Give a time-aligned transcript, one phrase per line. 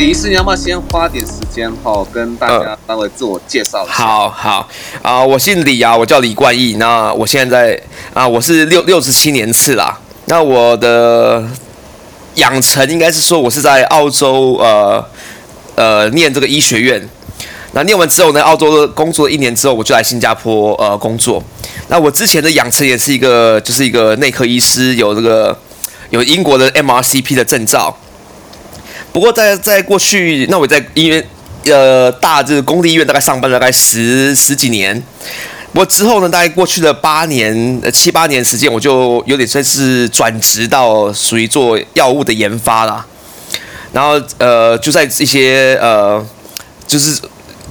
[0.00, 3.92] 李医师，你要不要先花点时间哈，跟大家稍微自我介绍一下？
[3.92, 4.66] 好好
[5.02, 6.76] 啊、我姓李啊，我叫李冠毅。
[6.78, 7.82] 那我现在在
[8.14, 10.00] 啊、我是六六十七年次啦。
[10.24, 11.46] 那我的
[12.36, 15.04] 养成应该是说，我是在澳洲呃
[15.74, 17.06] 呃念这个医学院。
[17.72, 21.44] 那念完之后呢，澳洲的工作一年之后，我就来新加坡呃工作。
[21.88, 25.54] 那我之前的养成也是一个，就是一个内科医师，有这个
[26.08, 27.94] 有英国的 MRCP 的证照。
[29.12, 31.24] 不过在在过去，那我在医院
[31.66, 35.02] 呃大这个公立医院大概上班大概十十几年。
[35.72, 43.04] 不过之后呢，大概过去了八年呃七八年时间，我就有点算是转职到属于做药物的研发啦。
[43.92, 46.24] 然后呃就在一些呃
[46.86, 47.20] 就是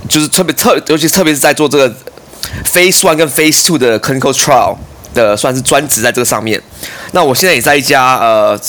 [0.09, 1.89] 就是特别特尤其特别是在做这个
[2.69, 4.77] Phase One 跟 Phase Two 的 Clinical Trial
[5.13, 6.61] 的算是专职在这个上面。
[7.13, 8.59] 那我现在也在一家呃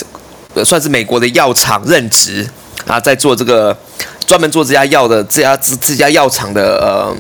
[0.65, 2.49] 算是美国的药厂任职。
[2.91, 3.77] 啊，在做这个
[4.27, 7.17] 专门做这家药的这家这这家药厂的呃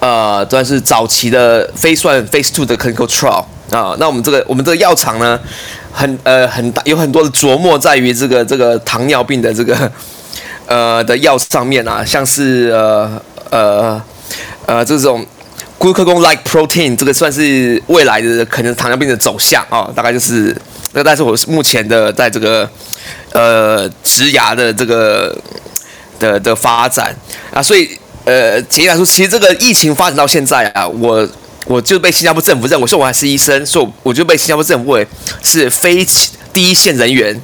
[0.00, 3.94] 呃，算是早期的 Phase One Phase Two 的 Clinical Trial 啊。
[4.00, 5.38] 那我们这个我们这个药厂呢，
[5.92, 9.92] 很呃很大有很多的琢磨在于这个这个糖尿病的这个
[10.66, 14.02] 呃的药上面啊，像是呃呃
[14.66, 15.24] 呃这种
[15.78, 20.56] glucagon-like protein，这个算是未来的可能糖尿病的走向啊，大概就是
[20.92, 22.68] 那但是我目前的在这个。
[23.32, 25.36] 呃，植牙的这个
[26.18, 27.14] 的的发展
[27.52, 27.88] 啊，所以
[28.24, 31.28] 呃，简单来说，其实这个疫情发展到现在啊，我
[31.66, 35.08] 我就被新加坡政府认为，说我还是医生，所以我就被新加坡政府认为
[35.42, 36.04] 是非
[36.52, 37.40] 第一线人员。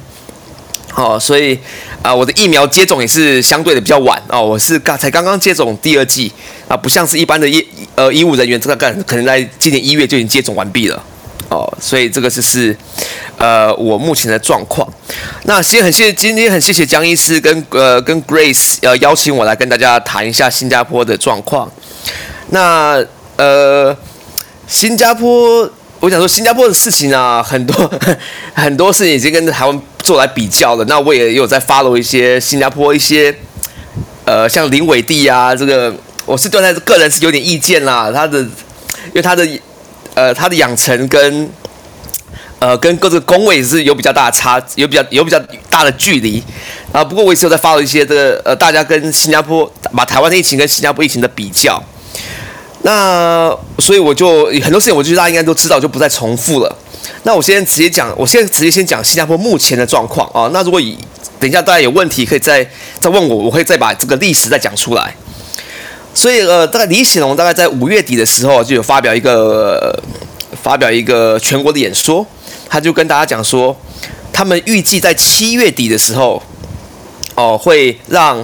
[0.95, 1.57] 哦，所以
[2.01, 6.31] 啊，我的疫苗接种也是相对的比较晚哦，我是刚才刚刚接种第二剂
[6.67, 7.63] 啊，不像是一般的医
[7.95, 11.03] 呃医务人员，这个干可能在今年一月就已经接种完毕了。
[11.49, 12.75] 哦，所以这个就是，
[13.37, 14.87] 呃，我目前的状况。
[15.43, 21.71] 那先很谢谢今天很谢谢江医师跟呃跟 Grace 呃邀请我来跟大家谈一下新加坡的状况。
[22.49, 23.01] 那
[23.37, 23.95] 呃，
[24.67, 25.69] 新加坡，
[26.01, 27.91] 我想说新加坡的事情啊，很多
[28.53, 30.83] 很多事情已经跟台湾做来比较了。
[30.85, 33.33] 那我也有在 follow 一些新加坡一些，
[34.25, 35.95] 呃，像林伟地啊，这个
[36.25, 39.47] 我是对他个人是有点意见啦，他的因为他的。
[40.17, 41.47] 呃，他的养成跟
[42.57, 45.39] 呃跟各个工位是有比较大的差，有比较有比较
[45.69, 46.43] 大的距离
[46.91, 47.03] 啊。
[47.03, 51.79] 不过我也是有在发了一些这个呃，大家跟新加坡把台湾的疫情跟新加坡疫情的比较。
[52.81, 56.77] 那所以我就很多事情，我觉得大家应该都知道，就不再重复了。
[57.21, 60.49] 那我先直接讲，我现在直接先讲新加坡目前的状况啊。
[60.51, 60.97] 那如果以
[61.39, 62.67] 等一下大家有问题，可以再
[62.99, 65.15] 再问我，我会再把这个历史再讲出来。
[66.17, 70.01] 所以呃，大概李显龙大概在五月底的时候就有发表一个、
[70.63, 72.25] 发表一个全国的演说，
[72.67, 73.77] 他就跟大家讲说，
[74.33, 76.41] 他们预计在七月底的时候，
[77.35, 78.43] 哦、会让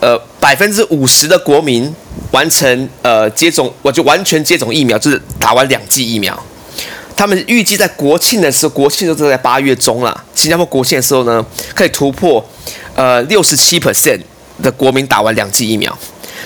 [0.00, 1.94] 呃百分之五十的国民
[2.30, 6.42] 完成呃接种，我就完全接种疫苗，就是打完两剂疫苗。
[7.14, 11.44] 他们预计在国庆的时候，国庆都是在八月中啦，新加坡国庆的时候呢，
[11.74, 12.42] 可以突破
[12.94, 14.20] 呃六十七 percent
[14.62, 15.94] 的国民打完两剂疫苗。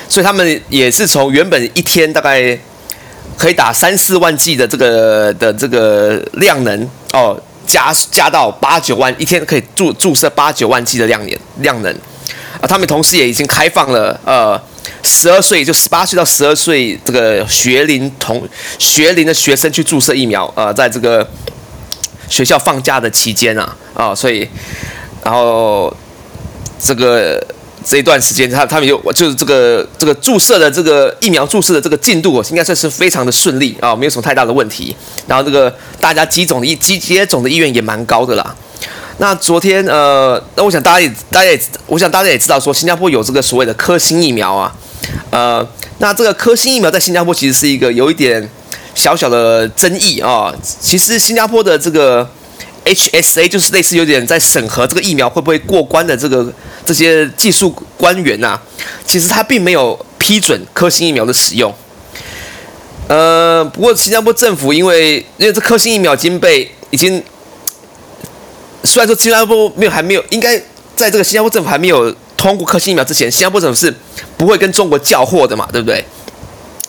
[0.09, 2.59] 所以他们也是从原本一天大概
[3.37, 11.93] 可以打三四万剂的这个的这个量能哦，加加到八九万一天可以注注射八九万剂的量年量能
[12.60, 12.66] 啊。
[12.66, 14.60] 他们同时也已经开放了呃
[15.03, 18.48] 十二岁就十八岁到十二岁这个学龄同
[18.78, 21.28] 学龄的学生去注射疫苗呃，在这个
[22.28, 24.48] 学校放假的期间啊啊，所以
[25.22, 25.94] 然后
[26.81, 27.41] 这个。
[27.84, 34.94] 这一段时间，他他们有就是这个这个注射的这个疫苗注射的这个进度，应该算是非常的顺利啊，没有什么太大的问题。
[35.27, 38.55] 然后这个大家接种的意接接种的意愿也蛮高的啦。
[39.19, 44.75] 那昨天呃，那我想大家也大家也我想大家也知道说，新加坡有这个所谓的科兴疫苗啊，
[45.31, 45.66] 呃，
[45.99, 48.49] 那这个科兴疫苗在新加坡其实是一个有一点
[48.95, 50.55] 小小的争议啊。
[50.62, 52.28] 其实新加坡的这个。
[52.84, 56.53] HSA 就是类似有点在审核这个疫苗会不会过关的这个
[56.84, 58.63] 这些技术官员呐、啊，
[59.04, 61.75] 其实他并没有批准科兴疫苗的使用。
[63.09, 67.22] 呃，不过新加坡政府因为因为这科兴疫苗已经被已经，
[68.84, 70.57] 虽然说新加坡没有还没有应该
[70.97, 73.95] 在这个新加坡政府还没有通过科兴疫苗之前，新加坡政府是
[74.36, 76.04] 不会跟中国交货的嘛，对不对？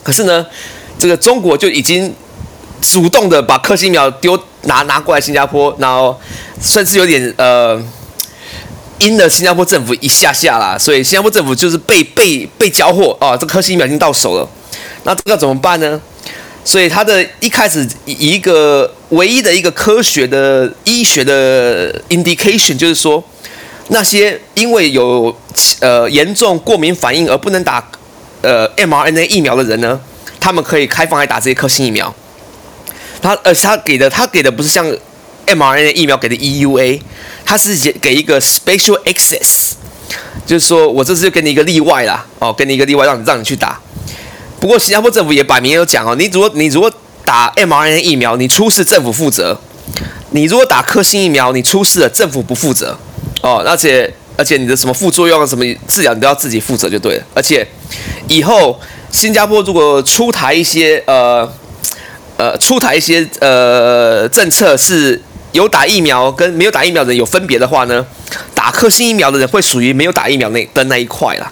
[0.03, 0.45] 可是呢，
[0.97, 2.13] 这个中国就已经。
[2.81, 6.19] 主动的把科兴疫苗丢拿拿过来新加坡，然后
[6.61, 7.81] 算是有点呃
[8.99, 14.47] 阴了新加坡政府一下下啦，所以新加坡政府就是被被被交货啊，这科兴疫苗已经到手了，
[15.03, 16.01] 那这个怎么办呢？
[16.65, 23.23] 所以他的一开始以一个唯一的一个科学的医学的 indication 就是说，
[23.87, 25.35] 那些因为有
[25.79, 27.83] 呃严重过敏反应而不能打
[28.41, 29.99] 呃 mRNA 疫苗的人呢，
[30.39, 32.13] 他们可以开放来打这些科兴疫苗。
[33.21, 34.85] 他呃他给的他给的不是像
[35.47, 37.01] mRNA 疫苗给的 EUA，
[37.45, 39.71] 他是给一个 special access，
[40.45, 43.79] 就是说我这次就给你一个例外啦，哦，给你一个例外让你让你去打。
[44.59, 46.91] 不过新加坡政府也摆明有讲哦，你如果你如果
[47.25, 49.55] 打 mRNA 疫苗，你出事政府负责；
[50.31, 52.97] 你如果打科兴疫苗，你出事了政府不负责。
[53.41, 57.23] 哦，而且而且你的什么副作用啊，什么治疗你都要自己负责就对了。
[57.33, 57.65] 而且
[58.27, 58.79] 以后
[59.11, 61.49] 新加坡如果出台一些呃
[62.39, 65.21] 呃出台一些呃政策，是
[65.51, 68.05] 有打疫苗跟没有打疫苗的人有分别的话呢，
[68.55, 71.51] 打科兴疫苗的人会属于没有打疫苗那的那一块啦。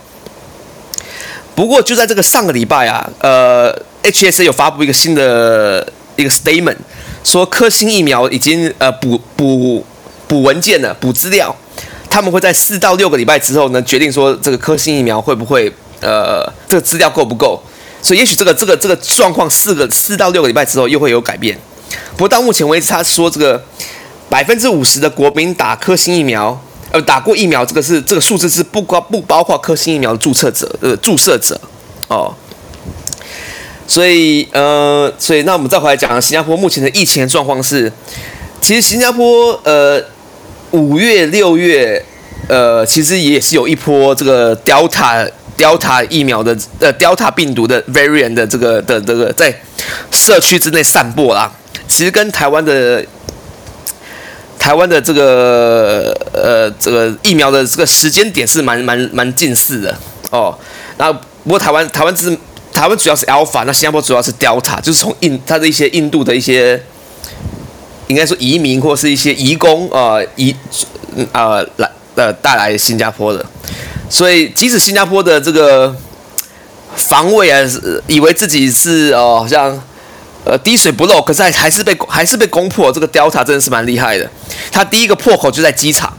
[1.53, 5.85] 不过就在这个上个礼拜啊，呃，HSA 有发布一个新的
[6.15, 6.77] 一个 statement，
[7.23, 9.83] 说科兴疫苗已经呃补补
[10.25, 11.53] 补文件了，补资料。
[12.09, 15.69] 他们会在四到六个礼拜之后呢，决定说这个科兴疫苗会不会
[15.99, 17.61] 呃，这个资料够不够？
[18.01, 21.57] 所以也许这个这个这个状况四个四到六个礼拜之后又会有改变。
[22.13, 23.61] 不过到目前为止，他说这个
[24.29, 26.59] 百分之五十的国民打科兴疫苗，
[26.91, 31.59] 呃，打过疫苗，这个是这个数字是不包不包括科兴疫苗的注册者呃注射者
[32.07, 32.33] 哦。
[33.87, 37.91] 所以呃，所以那我们再回来讲新加坡目前的疫情的状况是，
[38.61, 40.03] 其实新加坡呃。
[40.71, 42.03] 五月、六月，
[42.49, 45.25] 呃，其实也是有一波这个 Delta
[45.57, 49.53] Delta 疫苗的呃 Delta 病毒的 variant 的这个的这个在
[50.11, 51.51] 社区之内散播啦。
[51.87, 53.03] 其实跟台湾的
[54.59, 59.97] 台湾的这个呃这个疫苗的这个时间点是蛮蛮蛮近似的
[60.29, 60.57] 哦。
[60.97, 62.37] 那不过台湾台湾是
[62.71, 66.81] 台湾主要是 Alpha，那新加坡主要是 Delta，就是从印它的一些印度的一些。
[68.09, 70.55] 应该说移民或是一些移工呃移
[71.33, 73.45] 呃来呃带来新加坡的，
[74.09, 75.95] 所以即使新加坡的这个
[76.95, 77.61] 防卫啊，
[78.07, 79.81] 以为自己是哦、好像
[80.43, 82.91] 呃滴水不漏，可是还还是被还是被攻破。
[82.91, 84.29] 这个 Delta 真的是蛮厉害的，
[84.71, 86.11] 它第一个破口就在机场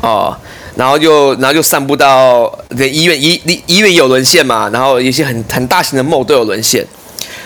[0.00, 0.36] 哦、
[0.76, 6.86] 然后就然后就散布到连医院医医院有沦陷嘛，然后一些很很大型的 mall 都有沦陷。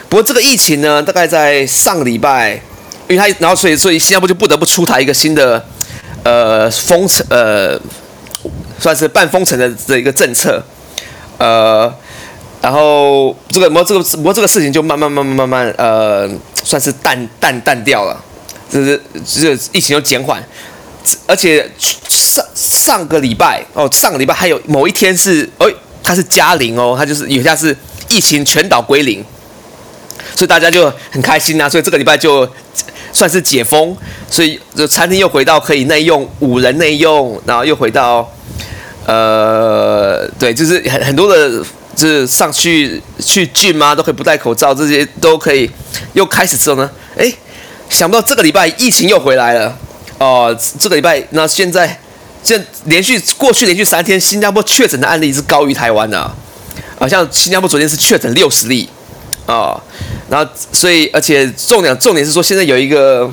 [0.08, 2.60] 不过这个疫情呢，大概在上个礼拜。
[3.08, 5.64] 因为他，然后所以所以新加坡就不得不出台一个新的，
[6.25, 7.81] 呃封城呃，
[8.78, 10.62] 算是半封城的这一个政策，
[11.38, 11.93] 呃，
[12.61, 16.28] 然后这个不过这个不过这个事情就慢慢慢慢慢慢呃，
[16.62, 18.23] 算是淡淡淡掉了，
[18.70, 20.43] 就是这个疫情又减缓，
[21.26, 25.67] 而且上上个礼拜哦，上个礼拜还有某一天是哎，
[26.02, 27.76] 它是加零哦，它就是有下是
[28.08, 29.25] 疫情全岛归零，
[30.36, 32.48] 所以大家就很开心呐，所以这个礼拜就。
[33.12, 33.96] 算是解封，
[34.30, 38.30] 所以这餐厅又回到可以内用五人内用，然后又回到，
[39.06, 45.70] 呃，对，就是很很多的，就是上去去聚嘛，都可以不戴口罩，这些都可以
[46.12, 47.32] 又开始之后呢，哎，
[47.88, 49.78] 想不到这个礼拜疫情又回来了，
[50.18, 51.98] 哦、这个礼拜那现在
[52.42, 56.30] 现连续过去连续三天，新加坡确诊的案例是高于台湾的，
[56.98, 58.86] 好像新加坡昨天是确诊六十例，
[59.46, 59.81] 啊、
[60.28, 63.31] 然后，所以，而且重点重点是说，现在有一个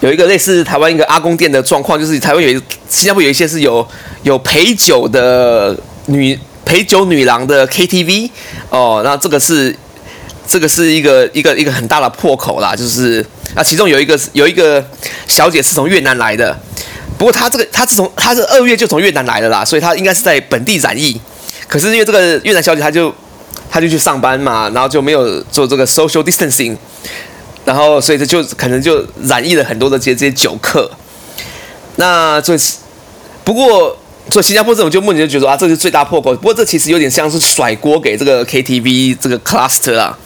[0.00, 3.86] 有一个类似台湾一个阿公店的状况，就是台湾有一新加坡有一些是有
[4.24, 8.28] 有陪酒的女陪酒女郎的 KTV
[8.70, 9.72] 哦，那这个是
[10.48, 14.84] 这个是一个一个一个很大的破口啦，就是啊，其中有一个有一个
[15.28, 16.58] 小姐是从越南来的，
[17.16, 21.20] 不过她这个她是从她是二月就从越南来的啦，所以她应该是在本地染疫，
[21.68, 23.14] 可是因为这个越南小姐她就。
[23.70, 26.76] 他就去上班嘛，然后就没有做这个 social distancing，
[27.64, 30.90] 然后所以他就可能就染疫了很多的这些这些酒客。
[31.96, 32.58] 那这
[33.44, 33.96] 不过，
[34.30, 36.34] 所以新加坡这种就目前就觉得啊，这是最大破口。
[36.34, 40.18] 不过这其实有点像是甩锅给这个 KTV 这个 cluster 啊，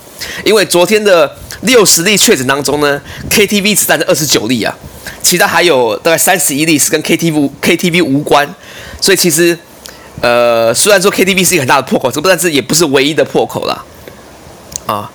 [0.45, 4.75] 因为昨天的六十例确诊当中呢，KTV 只占了二十九例啊，
[5.23, 8.55] 其他还有大概三十一例是跟 KTV KTV 无关，
[9.01, 9.59] 所以其实。
[10.21, 13.85] 呃，虽然说 KTV 是一个很大的破口，这不但是也不是唯一的破口啦。
[14.87, 15.11] 啊。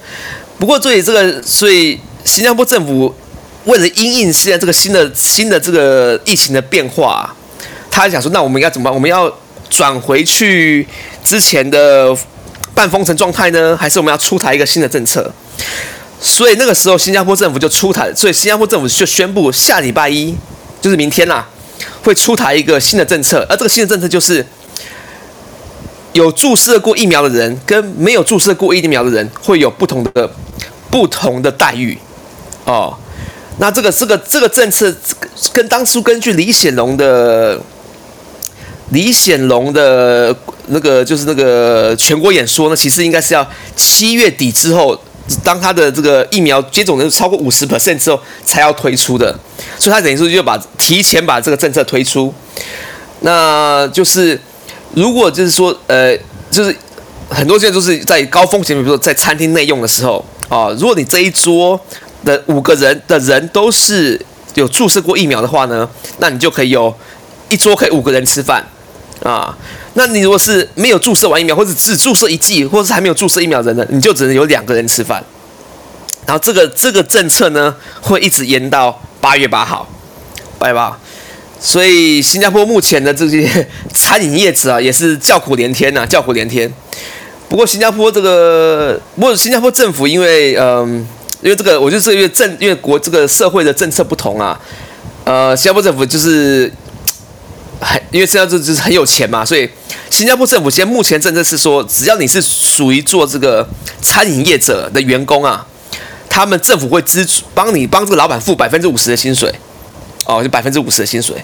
[0.60, 3.16] 不过，所以这个，所以新加坡政府
[3.64, 7.34] 为了因应现在这个新的新的这个疫情的变化，
[7.90, 8.94] 他想说，那我们应该怎么办？
[8.94, 9.34] 我们要
[9.70, 10.86] 转回去
[11.24, 12.14] 之前的
[12.74, 15.32] 半封城状态呢，还是我们要出台一个新的政策？
[16.20, 20.36] 所以那个时候，新加坡政府就出台，所以新加坡政府就宣布下礼拜一，
[20.82, 21.48] 就是明天啦，
[22.04, 24.46] 会出台一个新的政策，而这个新的政策就是。
[26.14, 30.30] 有注射过疫苗的人跟没有注射过疫苗的人会有不同的
[30.90, 31.98] 不同的待遇
[32.66, 32.98] 哦。
[33.60, 34.94] 那这个这个这个政策
[35.54, 37.60] 跟当初根据李显龙的
[38.92, 40.36] 李显龙的
[40.68, 45.00] 那个就是那个全国演说呢，其实应该是要七月底之后，
[45.44, 49.38] 当他的这个疫苗接种人数超过五十 percent 之后才要推出的，
[49.78, 52.34] 所以他等于说就把提前把这个政策推出。
[53.22, 54.40] 那就是
[55.00, 56.14] 如果就是说呃，
[56.52, 56.76] 就是
[57.30, 61.80] 很多现在都是在高风险，比如说在餐厅内用的时候啊，如果你这一桌
[62.26, 64.20] 的五个人的人都是
[64.56, 66.94] 有注射过疫苗的话呢，那你就可以有
[67.48, 68.62] 一桌可以五个人吃饭。
[69.24, 69.58] 啊，
[69.94, 75.24] 那你如果是没有注射完疫苗，或者只注射一剂，或者是还没有注射疫苗的人呢，你就只能有两个人吃饭。
[76.26, 79.88] 然后这个这个政策呢，会一直延到八月八号，
[80.58, 81.00] 八月八号。
[81.60, 86.72] 所以新加坡目前的这些 餐饮业者啊，也是叫苦连天呐、叫苦连天。
[87.48, 91.08] 不过新加坡这个，不过新加坡政府因为嗯、
[91.42, 94.60] 因为这个，我觉得这个因为政，因为国这个社会的政策不同啊，
[95.26, 96.72] 呃，新加坡政府就是。
[97.82, 99.70] 很，因为现在这就是很有钱嘛，所以
[100.10, 103.66] 新加坡政府现在目前政策是说，只要你是属于做这个
[104.02, 105.66] 餐饮业者的员工啊，
[106.30, 109.50] 他们政府会资助帮你帮这个老板付百分之五十的薪水，
[110.30, 111.36] 哦，就百分之五十的薪水。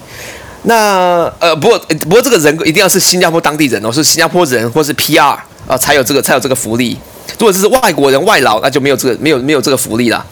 [0.63, 5.37] 那呃，不过不过这个人一定要是新加坡当地人哦，是新加坡人或是 PR
[5.67, 6.97] 啊，才有这个才有这个福利。
[7.39, 10.25] 如果这是外国人外劳，那就没有这个没有没有这个福利了。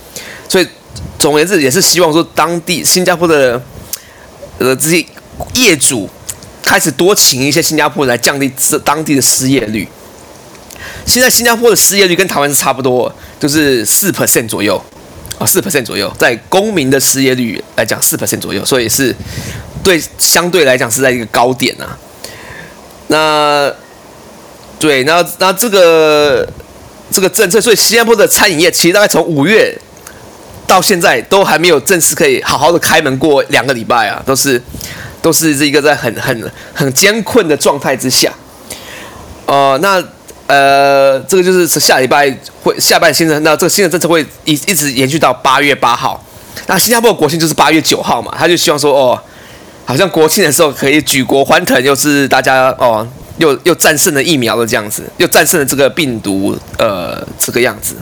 [0.48, 0.68] 所以
[1.18, 3.62] 总而言之，也是希望说当地新加坡的
[4.60, 5.06] 呃这些。
[5.56, 6.08] 业主
[6.62, 9.88] 开始多请一些新加坡人来降低这当地的失业率。
[11.08, 14.80] 现在新加坡的失业率跟台湾是差不多，就是四 percent 左右
[15.46, 19.16] 四 percent 左右，在公民的失业率来讲四 percent 左右，所以是
[19.84, 21.98] 对相对来讲是在一个高点啊。
[23.08, 23.72] 那
[24.80, 26.48] 对，那那这个
[27.12, 29.78] 这个政策，所以新加坡的餐饮业其实大概从五月
[30.68, 34.62] 到现在都还没有正式可以好好的开门过两个礼拜啊，都是。
[35.22, 38.30] 都是这一个在很很很艰困的状态之下，
[39.46, 40.04] 呃，那
[40.48, 42.30] 呃，这个就是下礼拜
[42.62, 46.24] 会下半新的，那这个新的政策会一一直延续到八月八号。
[46.68, 49.20] 那新加坡国庆就是八月九号嘛，他就希望说，哦，
[49.86, 53.08] 好像国庆的时候可以举国欢腾，又是大家哦，
[53.38, 57.96] 又又战胜了疫苗的这样子，又战胜了这个病毒，呃，这个样子。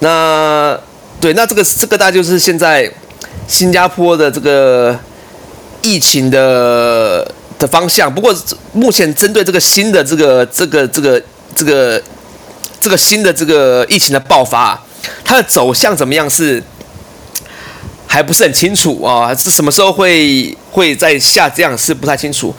[0.00, 0.78] 那
[1.20, 2.90] 对，那这个这个大概就是现在
[3.46, 4.98] 新加坡的这个。
[5.82, 8.34] 疫情的的方向，不过
[8.72, 11.22] 目前针对这个新的这个这个这个
[11.54, 12.02] 这个
[12.80, 14.80] 这个新的这个疫情的爆发，
[15.24, 16.62] 它的走向怎么样是
[18.06, 19.34] 还不是很清楚啊？
[19.34, 22.54] 是什么时候会会再下降是不太清楚。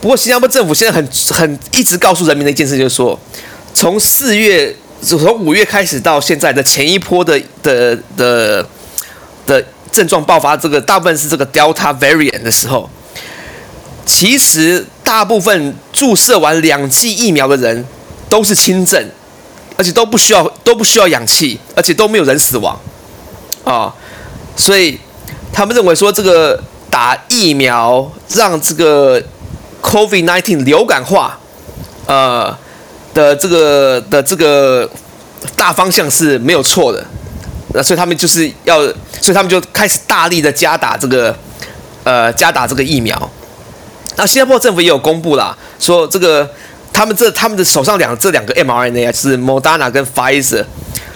[0.00, 3.18] 不过新加坡政府现在很很一直告诉人民的一件事就是说，
[3.72, 8.66] 从四月从五月开始到现在的前一波的的的
[9.46, 9.64] 的。
[9.92, 12.90] 症状爆发，这个大部分是这个 Delta variant 的时候，
[14.06, 17.84] 其实大部分注射完两剂疫苗的人
[18.28, 19.04] 都是轻症，
[19.76, 22.78] 而且都不需要都不需要氧气，而且都没有人死亡
[23.64, 23.92] 啊，
[24.56, 24.98] 所以
[25.52, 29.22] 他们认为说这个打疫苗让这个
[29.82, 31.38] COVID-19 流感化，
[32.06, 32.56] 呃
[33.12, 34.88] 的这个的这个
[35.56, 37.04] 大方向是没有错的。
[37.74, 38.80] 那所以他们就是要，
[39.20, 41.36] 所以他们就开始大力的加打这个，
[42.04, 43.30] 呃，加打这个疫苗。
[44.16, 46.50] 那新加坡政府也有公布啦，说这个
[46.92, 50.64] 他们这他们的手上两这两个 mRNA 啊，是 Moderna 跟 Pfizer，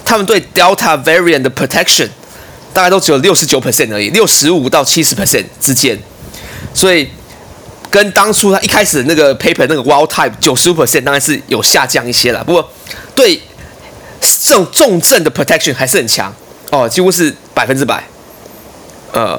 [0.05, 2.09] 他们对 Delta variant 的 protection
[2.73, 5.99] 大概都只有六十九 percent 而已，六十五到七十 percent 之间。
[6.73, 7.09] 所以
[7.91, 12.45] 跟当初他一开始那个 paper 那个 wild type 九十五 percent 当然是有下降一些了。
[12.45, 12.71] 不过
[13.15, 13.41] 对
[14.21, 16.33] 这种重症的 protection 还是很强。
[16.71, 18.01] 哦，几乎是百分之百，
[19.11, 19.37] 呃，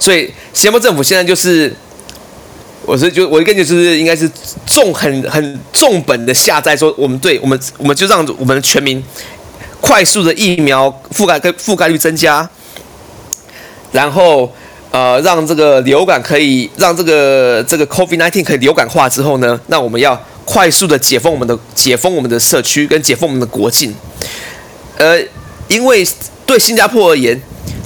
[0.00, 1.72] 所以新加坡政府现在就是，
[2.84, 4.30] 我是就我的感觉就是应该是
[4.66, 9.02] 重很很重本的下在说，我们对我们我们就让我们的全民
[9.80, 12.48] 快速的疫苗覆盖跟覆盖率增加，
[13.92, 14.52] 然后
[14.90, 23.94] 呃让这个流感可以让这个这个 COVID-19 可以流感化之后呢，那我们要快速的解封我们的解封我们的社区跟解封我们的国境，
[24.96, 25.18] 呃，
[25.68, 26.06] 因为。
[26.44, 27.40] 对新加坡而言，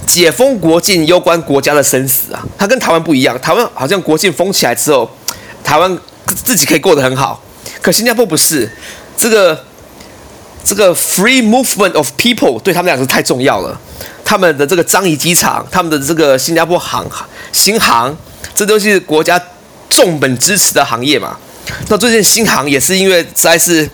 [0.07, 2.43] 解封国境攸关国家的生死啊！
[2.57, 5.07] 它跟台湾不一样，台湾好像国境封起来之后，
[5.63, 5.95] 台湾
[6.25, 7.43] 自己可以过得很好。
[7.81, 8.71] 可新加坡不是，
[9.17, 9.65] 这个
[10.63, 13.79] 这个 free movement of people 对他们来说太重要了。
[14.23, 17.05] 他们的这个樟宜机场，他们的这个新加坡航
[17.51, 18.15] 新航，
[18.55, 19.39] 这都是国家
[19.89, 21.37] 重本支持的行业嘛。
[21.89, 23.87] 那最近新航也是因为实在是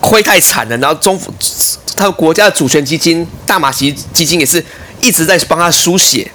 [0.00, 1.20] 亏太惨了，然后中。
[1.96, 4.62] 他国家的主权基金大马旗基金也是
[5.00, 6.30] 一直在帮他输血，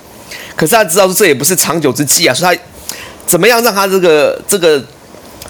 [0.56, 2.60] 可是他知道说这也不是长久之计啊，说他
[3.26, 4.82] 怎么样让他这个这个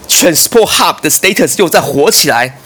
[0.08, 2.58] transport hub 的 status 又再火起来，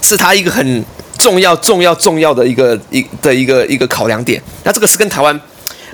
[0.00, 0.84] 是他一个很
[1.18, 4.40] 重要、重要、重要的一个一的一个一个考量点。
[4.64, 5.38] 那这个是跟台湾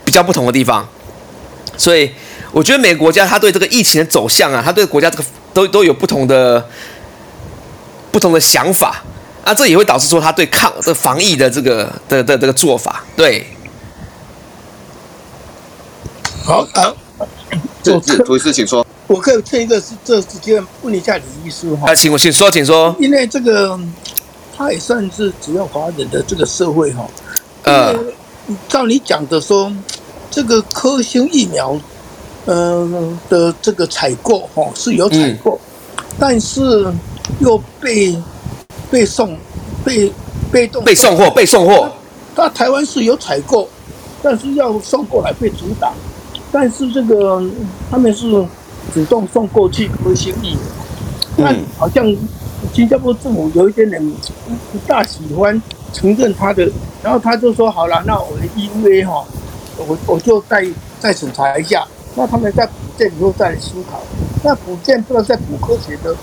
[0.04, 0.86] 比较不同的地方，
[1.76, 2.10] 所以
[2.52, 6.64] 我觉得每个国家他对这个疫情的走向啊，他对国家这个都都有不同的
[8.12, 9.02] 不同的想法
[9.44, 13.46] 啊，这也会导致说他对抗这防疫的这个的的这个做法，对。
[16.46, 16.94] 好啊，
[17.82, 18.86] 这这涂医师，请说。
[19.08, 21.90] 我可以趁一个是这时间问一下李医师哈。
[21.90, 22.94] 啊，请我请说，请说。
[23.00, 23.76] 因为这个，
[24.56, 27.04] 他也算是主要华人的这个社会哈。
[27.64, 27.92] 呃，
[28.68, 29.72] 照你讲的说，
[30.30, 31.76] 这个科兴疫苗，
[32.44, 35.58] 嗯的这个采购哈是有采购，
[35.96, 36.86] 嗯、但是
[37.40, 38.16] 又被
[38.88, 39.36] 被送
[39.84, 40.12] 被
[40.52, 41.90] 被动被送货被送货。
[42.36, 43.68] 那台湾是有采购，
[44.22, 45.92] 但是要送过来被阻挡。
[46.58, 47.42] 但是这个
[47.90, 48.30] 他们是
[48.94, 50.56] 主动送过去科兴疫
[51.36, 52.02] 苗，那好像
[52.72, 54.02] 新加坡政府有一点点
[54.72, 56.66] 不大喜欢承认他的，
[57.02, 59.22] 然后他就说好了，那我的 EUA 哈，
[59.76, 60.66] 我我就再
[60.98, 64.00] 再审查一下，那他们在补件以后再来思考，
[64.42, 66.16] 那补件不知道在补科学的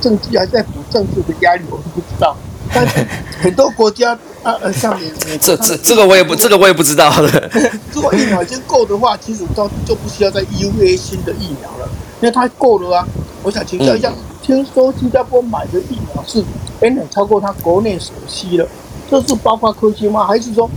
[0.00, 2.36] 证据，还是在补政治的压力，我都不知道。
[2.74, 3.06] 但是
[3.40, 7.50] 很多国家啊呃，像美国，这这这个我也不这个我也不知道了。
[7.92, 11.88] 如果疫苗已经够的话，其实都就不需要再 EUA 新的疫苗了，
[12.20, 13.08] 因为它够了啊。
[13.42, 16.44] 我想请教一下，嗯、听说新加坡买的疫苗是
[16.80, 18.68] 远远超过它国内所需的，
[19.10, 20.24] 这是包括科兴吗？
[20.24, 20.70] 还是说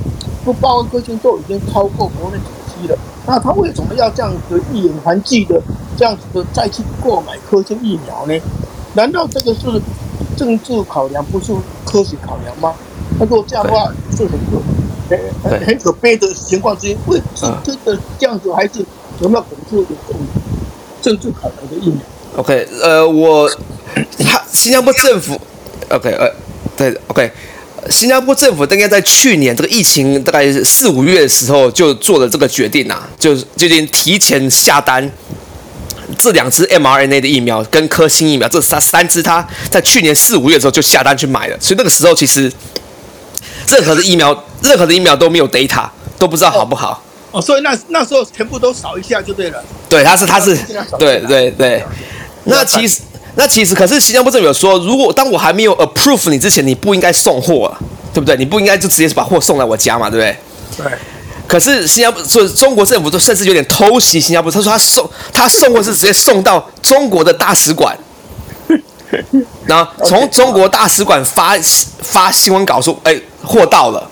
[0.43, 2.97] 不包括科兴都已经超过国内所需了？
[3.27, 5.61] 那他为什么要这样子一言还记的
[5.95, 8.33] 这样子的再去购买科兴疫苗呢？
[8.95, 9.79] 难道这个是？
[10.35, 11.53] 政治考量不是
[11.85, 12.73] 科学考量吗？
[13.17, 14.61] 他说这样的话是很可
[15.49, 16.95] 很很可悲的情况之一。
[17.05, 18.85] 会是真的这样子，还是
[19.21, 19.97] 有没有可能是有
[21.01, 21.99] 政治考量的疫苗
[22.35, 23.49] ？OK，呃，我
[24.19, 25.39] 他新加坡政府
[25.89, 26.29] ，OK，呃，
[26.77, 27.31] 对，OK，
[27.89, 35.09] 新加坡政府应该在去年这个疫情大概四五月的时候就做了这个决定呐、啊，就决定提前下单。
[36.17, 42.51] 这两支 mRNA 的疫苗跟科兴疫苗，这三三支，他在去年四五月的时候就下单去买了，所以那个时候其实
[43.71, 47.03] 任何的疫苗，任何的疫苗都没有 data，都不知道好不好。
[47.31, 49.63] 哦，所以那那时候全部都扫一下就对了。
[49.87, 50.57] 对，他是他是，
[50.97, 51.83] 对对对。
[52.45, 53.01] 那其实
[53.35, 57.77] 那其实可是新加坡政府有说，如果当我还没有 approve 你之前，你不应该送货啊，
[58.13, 58.35] 对不对？
[58.35, 60.87] 你不应该就直接把货送来我家嘛，对不对？
[60.89, 60.97] 对。
[61.47, 64.51] 可是新加坡，所以中国政府都甚至有点偷袭新加坡。
[64.51, 67.95] 他说他送他送货是直接送到中国的大使馆，
[69.65, 71.55] 然后从中国大使馆发
[72.01, 74.09] 发新闻稿说：“哎，货到了。”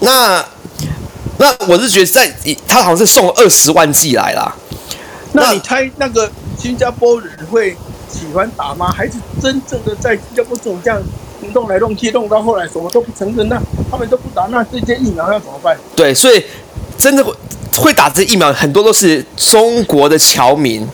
[0.00, 0.44] 那
[1.38, 2.32] 那我是觉得在
[2.66, 4.54] 他好像是送了二十万剂来啦。
[5.32, 7.76] 那你猜那个新加坡人会
[8.08, 8.90] 喜欢打吗？
[8.90, 11.00] 还是真正的在新加坡这种这样？
[11.54, 13.60] 弄来弄去，弄到后来什么都不承认，那
[13.90, 15.76] 他们都不打，那这些疫苗要怎么办？
[15.96, 16.40] 对，所以
[16.96, 17.34] 真的会
[17.76, 20.86] 会打这疫苗，很多都是中国的侨民，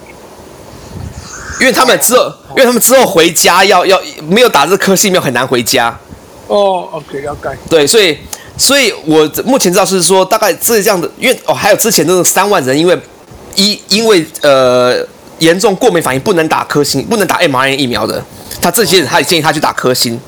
[1.61, 5.97] 因为他们之后，因为他们之后回家要要没有打这科兴疫苗很难回家。
[6.47, 7.51] 哦，OK，了解。
[7.69, 8.17] 对，所以
[8.57, 12.99] 所以我目前知道是说，大概是这样的，因为哦，还有之前那种三万人，因为
[13.55, 15.07] 一因为呃
[15.41, 18.25] 严重过敏反应不能打科兴，不能打 mRNA 疫苗的，
[18.63, 20.19] 他这些人他也建议他去打科兴。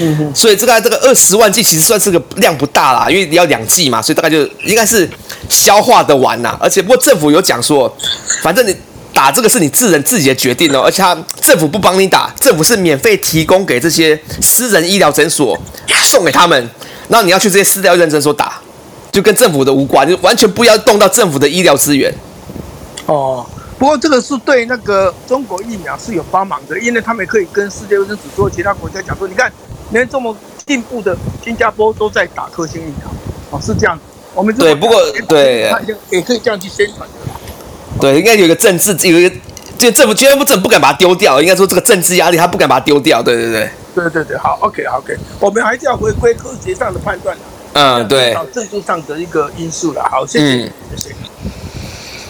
[0.00, 5.08] 嗯哼，所以这个这个二十万剂其实算是个量不大啦，因为你要两剂嘛，所以大概就应该是
[5.48, 6.58] 消化的完啦。
[6.60, 7.94] 而且不过政府有讲说，
[8.42, 8.74] 反正你
[9.18, 15.58] 打这个是你自人自己的决定哦，而且他政府不帮你打，政府是免费提供给这些私人医疗诊所
[16.04, 16.70] 送给他们，
[17.08, 18.60] 然后你要去这些私疗认证所打，
[19.10, 22.14] 就跟政府的无关，就完全不要动到政府的医疗资源。
[23.06, 23.44] 哦。
[23.76, 29.52] 不过这个是对那个中国疫苗是有帮忙的，因为他们可以跟世界卫生组织或其他国家讲说，你看
[29.90, 33.10] 连这么进步的新加坡都在打科兴疫苗，
[33.50, 33.98] 哦，是这样。
[34.34, 34.96] 我们对，不过
[35.28, 35.72] 对
[36.10, 37.17] 也可以这样去宣传的。
[38.00, 39.36] 对，应该有一个政治，有一个
[39.78, 43.22] 这政府今天不政不敢把它丢掉，应该说这个政治压力他不敢把它丢掉。
[43.22, 47.42] 对对对，对对对，好，OK OK，我们还是要回归科学上的判断的。
[47.74, 50.02] 嗯，对，政治上的一个因素了。
[50.10, 51.14] 好，谢谢，谢谢。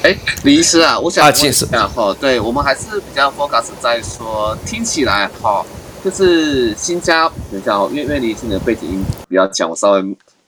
[0.03, 5.65] 哎，李医师啊，我想问一下哈，对我们还是比较 focus 在说，听起来哈，
[6.05, 10.03] 就是新加，等一下哦，因为因为李医生的背景音比较强，我稍微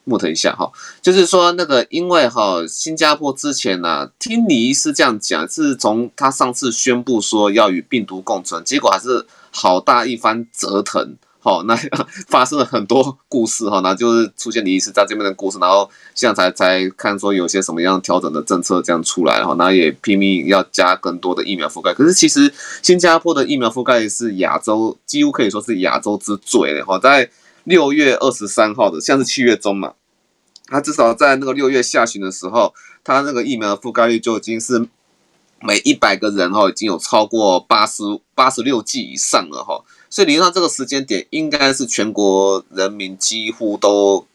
[0.06, 11.76] mute 一下哈，就是说那个，因为哈，新加坡之前呢、啊，听李医师这样讲，是从他上次宣布说要与病毒共存，结果还是好大一番折腾，好， 那
[12.28, 21.94] 发生了很多故事哈，那就是出现李医师在这边的故事，然后现在才才看说有些什么样调整的政策这样出来哈，那也拼命要加更多的疫苗覆盖。
[21.94, 27.28] 可是其实新加坡的疫苗覆盖是亚洲几乎可以说是亚洲之最的哈，在
[27.64, 29.94] 六月二十三号的，像是七月中嘛，
[30.66, 34.88] 他至少在那个六月下旬的时候，他那个疫苗的覆盖率就已经是
[35.60, 38.02] 每一百个人哈，已经有超过八十
[38.34, 39.84] 八十六剂以上了哈。
[40.08, 44.26] 所以理论上这个时间点应该是全国人民几乎都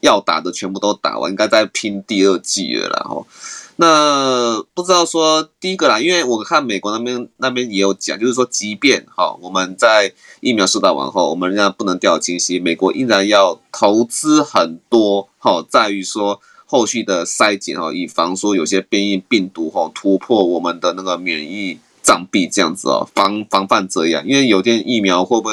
[0.00, 3.06] 要打的全部都打完，应该在拼第二剂了啦。
[3.08, 3.26] 吼，
[3.76, 21.78] 那不知道说第一个啦，因为我看美国那边那边也有讲，就是说即便哈我们在疫苗施打完后，我们仍然不能掉以轻心，美国依然要投资很多哈，在于说后续的筛检哈，以防说有些变异病毒哈突破我们的那个免疫。
[22.06, 25.48] 障壁这样子哦，防防范这样，因为有天疫苗会不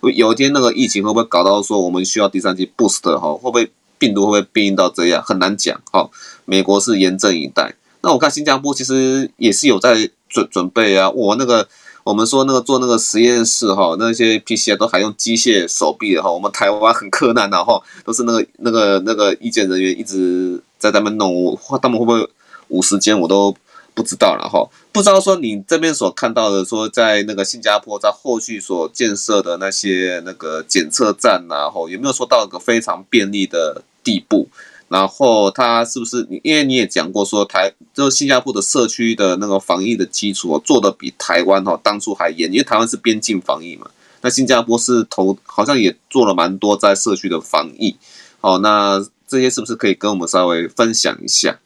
[0.00, 6.08] 会，有天那个疫情会不会搞到说我们需要第三剂 boost 哈，会不会病毒会不会变异到这样，很难讲哈。
[6.44, 11.10] 美国是严阵以待，那我看新加坡其实也是有在准准备啊。
[11.10, 11.68] 我那个
[12.04, 22.28] 我们说那个做那个实验室哈，那些 PCR 都还用机械手臂的哈，我们台湾很困难的哈，都是那个那个那个医检人员一直在他们弄，他们会不会
[22.68, 23.56] 五十间我都。
[23.96, 34.50] 不知道了哈，不知道说你这边所看到的，说在那个新加坡在后续所建设的那些那个检测站然后有没有说到一个非常便利的地步？
[34.88, 36.38] 然后它是不是你？
[36.44, 47.96] 因为你也讲过说台就新加坡的社区的那个防疫的基础做的比台湾哈当初还严，因为台湾是边境防疫嘛，那新加坡是投好像也做了蛮多在社区的防疫。
[48.42, 51.58] 好，那这些是不是可以跟我们稍微分享一下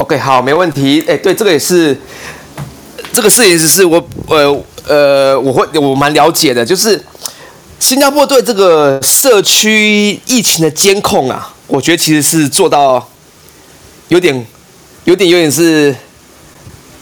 [0.00, 1.04] ？OK，好，没问题。
[1.06, 1.94] 哎，对，这个也是，
[3.12, 6.98] 这个事情是我，呃，呃，我会我蛮了解的，就是
[7.78, 13.06] 新加坡对这个社区疫情的监控啊，我觉得其实是做到
[14.08, 14.34] 有点、
[15.04, 15.94] 有点、有点是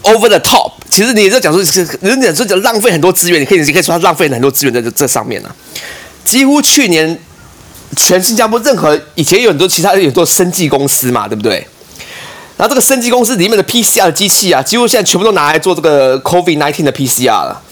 [0.02, 0.72] over the top。
[0.90, 5.54] 其实你这讲说是，人家说讲浪费很多资源，你可以你可以说他浪费很多资源在这这上面呢、啊。
[6.24, 7.16] 几乎去年
[7.96, 11.64] 全新加坡任何以前有很多其他有很多生技公司嘛，对不对？
[12.58, 17.62] 然后这个生技公司里面的 PCR 机器啊，几乎现在全部都拿来做这个 COVID-19 的 PCR 了。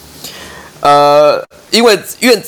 [0.81, 2.43] 呃，因为因为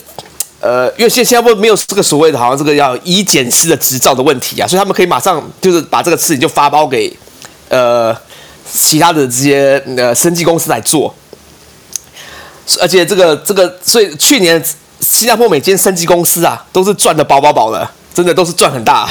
[0.61, 7.12] 呃，因为现新加坡没有这个所谓的，好像这个要医检师的执照的问题啊，所以他们可以马上就是把这个事情就发包给
[7.68, 8.16] 呃
[8.72, 11.12] 其他的这些呃生技公司来做。
[12.81, 14.62] 而且这个这个，所以去年
[15.01, 19.09] 新加坡每间生技公司啊，都是赚的饱饱饱的，真的都是赚很大。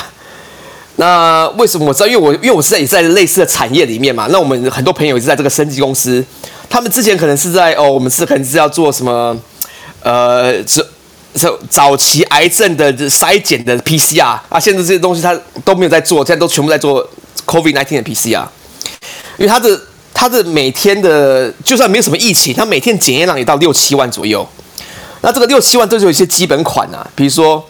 [0.99, 2.07] 那为什么我知道？
[2.07, 4.27] 因为我因为我是在也是在类似的产业里面嘛。
[4.31, 6.25] 那我们很多朋友也是在这个生技公司，
[6.67, 9.38] 他们之前可能是在哦，我们是可能是要做什么
[10.01, 10.83] 呃，这
[11.36, 17.07] 这早期癌症的筛检的 PCR 啊，现在这些东西他都没有在做，现在都全部在做
[17.45, 18.47] COVID-19 的 PCR。
[19.38, 19.79] 因为他的
[20.15, 24.47] 他的每天的就算没有什么疫情，他每天检验量也到六七万左右。
[25.21, 27.63] 那这个六七万都是有一些基本款啊，比如说。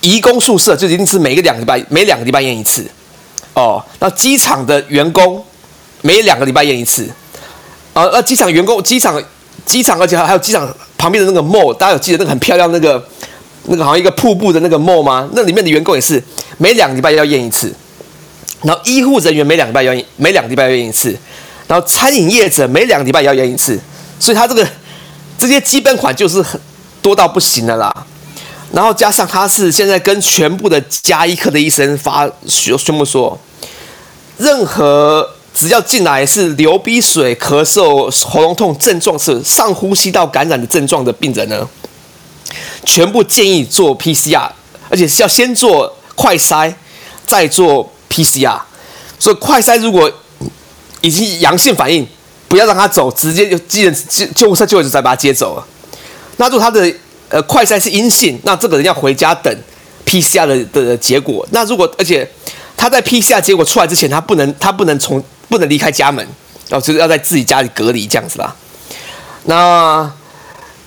[0.00, 2.86] 移工宿舍就一定是每个两个礼拜，每两个礼拜验一次，
[3.54, 3.84] 哦。
[3.98, 5.44] 那机场的员工
[6.02, 7.08] 每两个礼拜验一次，
[7.92, 9.22] 啊，那，机场员工，机场，
[9.66, 13.06] 机场，而且还有机场旁边的那个 mall，大家有记得那个很漂亮那个
[13.64, 15.28] 那个好像一个瀑布的那个 mall 吗？
[15.32, 16.22] 那里面的员工也是
[16.56, 17.72] 每两个礼拜要验一次。
[18.62, 21.16] 然后医护人员每两个礼拜要验，每两个礼拜要验一次。
[21.66, 23.78] 然后餐饮业者每两个礼拜要验一次。
[24.18, 24.66] 所以他这个
[25.38, 26.60] 这些基本款就是很
[27.00, 27.94] 多到不行的啦。
[28.72, 33.38] 然后加上他是现在跟全部的家医科的医生发宣宣布说，
[34.38, 41.68] 任何只要进来是流鼻水、咳嗽、喉咙痛症状是上呼吸道感染的症状的病人呢，
[42.84, 44.48] 全部建议做 PCR，
[44.88, 46.72] 而且是要先做快筛，
[47.26, 48.60] 再做 PCR。
[49.18, 50.10] 所以快筛如果
[51.00, 52.06] 已经阳性反应，
[52.46, 55.66] 不要让他走，直接就急诊救救护车就会再把他接走了。
[56.36, 56.90] 那如果他的
[57.30, 59.56] 呃，快筛是阴性，那这个人要回家等
[60.04, 61.46] PCR 的的结果。
[61.52, 62.28] 那如果而且
[62.76, 66.26] 他在 PCR 结果出来之前，他不能他不能从不能离开家门，
[66.70, 68.52] 哦，就是要在自己家里隔离这样子啦。
[69.44, 70.12] 那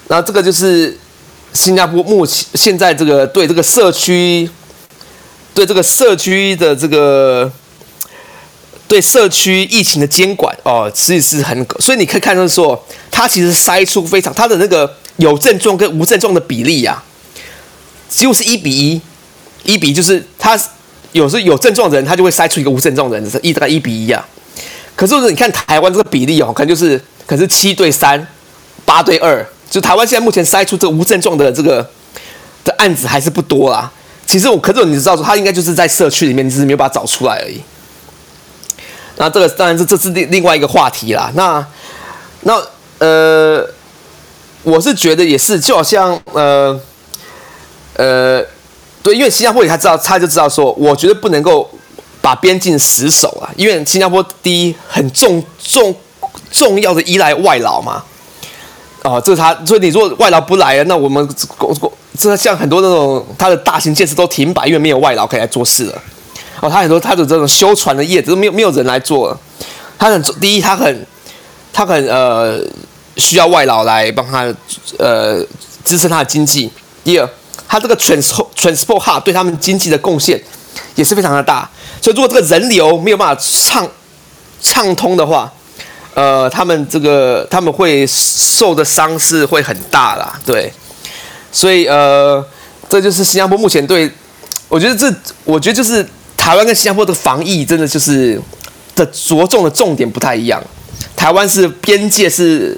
[0.10, 1.00] 那这个就是
[1.54, 4.50] 新加坡目前现在这个对这个社区
[5.54, 7.50] 对这个社区的这个
[8.86, 14.94] 对社区疫情的监管哦，其实是很，所以你可以看到说，他其实筛出非常他的那个。
[15.18, 17.04] 有症状跟无症状的比例呀、啊，
[18.10, 19.02] 几乎是一比一，
[19.64, 20.60] 一比就是他
[21.12, 24.26] 有时候有症状的人，他就会筛出一个无症状的人，是一大概一比一啊。
[24.96, 28.20] 可是你看台湾这个比例哦，可能就是可是七对三，
[28.86, 31.90] 八八对二，就台湾现在目前筛出这个无症状的这个
[32.64, 33.92] 的案子还是不多啦。
[34.28, 37.60] 其实我可是你知道说，他应该就是在社区里面，只是没有把它找出来而已。
[39.18, 41.32] 那这个当然是这是另另外一个话题啦。
[41.34, 41.66] 那
[42.42, 42.62] 那
[43.00, 43.68] 呃，
[44.64, 46.80] 我是觉得也是，就好像呃
[47.96, 48.44] 呃，
[49.04, 51.70] 对，因为新加坡他知道，他就知道说，我觉得不能够
[52.22, 55.94] 把边境死守啊，因为新加坡第一很重重
[56.50, 58.04] 重要的依赖外劳嘛。
[59.04, 61.28] 哦，这是他，所以你如果外劳不来了，那我们
[62.18, 66.02] 这像很多那种他的大型建设都停摆，因为没有外劳可以来做事了。
[66.62, 69.38] 哦，他很多他的这种修船的业都没有没有人来做了。
[70.00, 71.08] 他很第一，他很
[71.74, 72.62] 他很呃
[73.18, 74.44] 需要外劳来帮他
[74.98, 75.46] 呃
[75.84, 76.72] 支撑他的经济。
[77.04, 77.30] 第二，
[77.68, 80.42] 他这个 trans transport hub 对他们经济的贡献
[80.96, 81.70] 也是非常的大。
[82.02, 83.88] 所以如果这个人流没有办法畅
[84.62, 85.52] 畅通的话，
[86.14, 90.72] 呃，他们这个他们会受的伤势会很大啦，对。
[91.52, 92.44] 所以呃，
[92.90, 94.12] 这就是新加坡目前对，
[94.68, 96.08] 我觉得这我觉得就是。
[96.36, 98.38] 台湾跟新加坡的防疫真的就是
[98.96, 100.62] 的着重的重点不太一样。
[101.16, 102.78] 台湾是边界是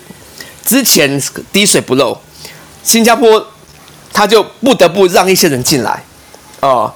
[0.66, 1.22] 之前
[1.54, 2.20] 滴水不漏，
[2.84, 3.46] 新加坡
[4.12, 6.04] 他就不得不让一些人进来
[6.60, 6.92] 哦。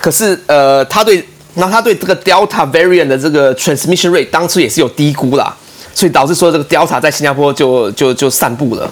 [0.00, 5.54] 可是呃，他对那他对这个 Delta variant 的这个 transmission rate 当初也是有低估啦，
[5.94, 8.90] 所以导致说这个 Delta 在新加坡就就就散布了。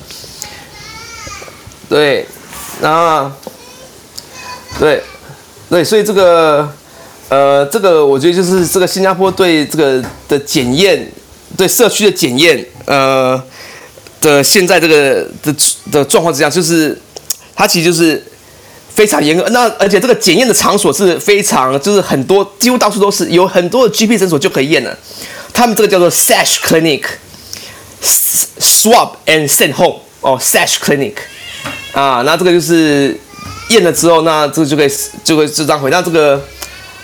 [1.88, 2.26] 对，
[2.80, 3.32] 那
[4.78, 5.02] 对
[5.68, 6.70] 对，所以这个。
[7.30, 11.08] 呃，这个我觉得就是这个新加坡对这个的检验，
[11.56, 13.40] 对社区的检验，呃
[14.20, 15.54] 的现在这个的
[15.90, 16.96] 的状况之下，就是
[17.54, 18.22] 它其实就是
[18.94, 19.48] 非常严格。
[19.50, 24.96] 那而且这个检验的场所是非常，就是很多几乎到处都是有很多的 GP 诊所就可以验了。
[25.52, 27.02] 他们这个叫做 SASH Clinic
[28.02, 31.14] Swap and Send Home 哦，SASH Clinic
[31.92, 33.18] 啊，那这个就是
[33.70, 34.90] 验了之后，那这个就可以
[35.24, 36.42] 就会这张回，那这个。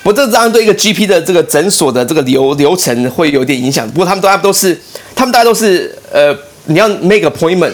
[0.03, 3.91] 不，这张对一个 GP 的这个诊所的这个流流程会有点影响。
[3.91, 4.81] 不过他们大家都是，
[5.17, 6.33] 他们大家都是，呃，
[6.67, 7.73] 你要 make appointment，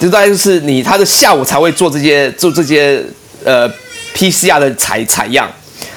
[0.00, 3.04] 就大概就是你他的下午才会做这些做这些
[3.44, 3.68] 呃
[4.14, 5.50] PCR 的采采样，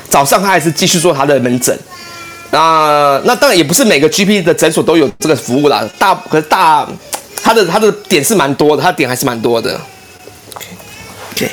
[0.09, 1.77] 早上他还是继续做他的门诊。
[2.51, 6.87] 那那当然也不是每个 GP 的诊所都有这个服务啦，大可是大
[7.41, 9.79] 他的他的点是蛮多的，他点还是蛮多的。
[11.33, 11.49] OK，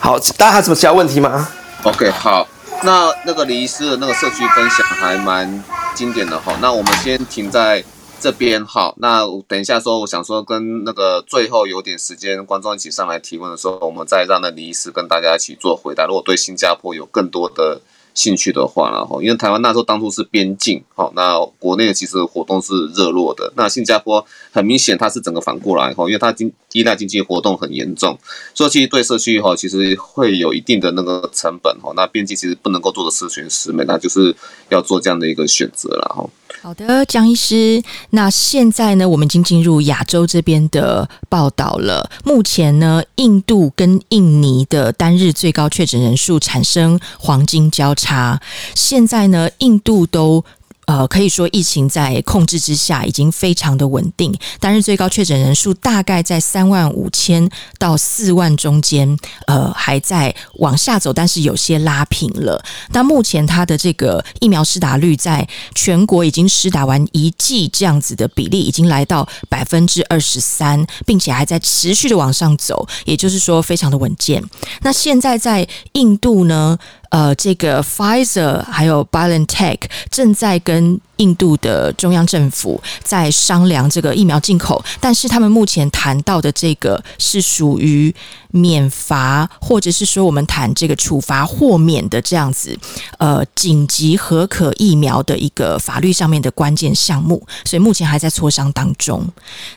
[0.00, 1.48] 好，大家还有什么其他问题吗
[1.84, 2.48] ？OK，好。
[2.84, 5.62] 那那个李医师的那个社区分享还蛮
[5.94, 7.80] 经典的哈，那我们先停在
[8.22, 8.94] 这边好。
[8.98, 16.06] 那等一下说，我想说跟那个最后有点时间，观众一起上来提问的时候，我们再让那李医师跟大家一起做回答。
[16.06, 17.80] 如果对新加坡有更多的
[18.14, 23.52] 兴趣的话，然后因为台湾那时候当初是边境，好，那国内其实活动是热络的。
[23.56, 28.18] 那新加坡很明显它是整个反过来，哈，因为它经依赖经济活动很严重，
[28.54, 31.92] 所以其实对社区哈，其实会有一定的那个成本，哈。
[31.96, 34.34] 那边境其实不能够做的十全十美，那就是
[34.68, 36.28] 要做这样的一个选择了，哈。
[36.60, 37.82] 好的，江医师。
[38.10, 42.08] 那现在呢，我们已经进入亚洲这边的报道了。
[42.24, 48.01] 目前呢，印度跟印尼的单日最高确诊人数产生黄金交叉。
[48.02, 48.40] 差
[48.74, 50.44] 现在呢，印度都。
[50.84, 54.34] 呃，可以说疫情在控制之下，已经非常的稳定。
[54.58, 62.62] 单日最高确诊人数大概在三万五千到四万中间，呃，还在往下走，但是有些拉平了。
[62.90, 74.42] 那目前它的这个疫苗施打率，在全国已经施打完一剂这样子的比例，已经来到百分之二十三，并且还在持续的往上走，也就是说非常的稳健。
[74.80, 76.76] 那现在在印度呢？
[77.12, 88.12] 呃，这个 Pfizer 还有 BioNTech 正在跟印度的中央政府在商量这个疫苗进口，但是他们目前谈到的这个是属于
[88.50, 92.76] 免罚，或者是说我们谈这个处罚豁免的这样子，
[93.18, 99.24] 呃，紧急核可疫苗的一个法律上面的关键项目，所以目前还在磋商当中。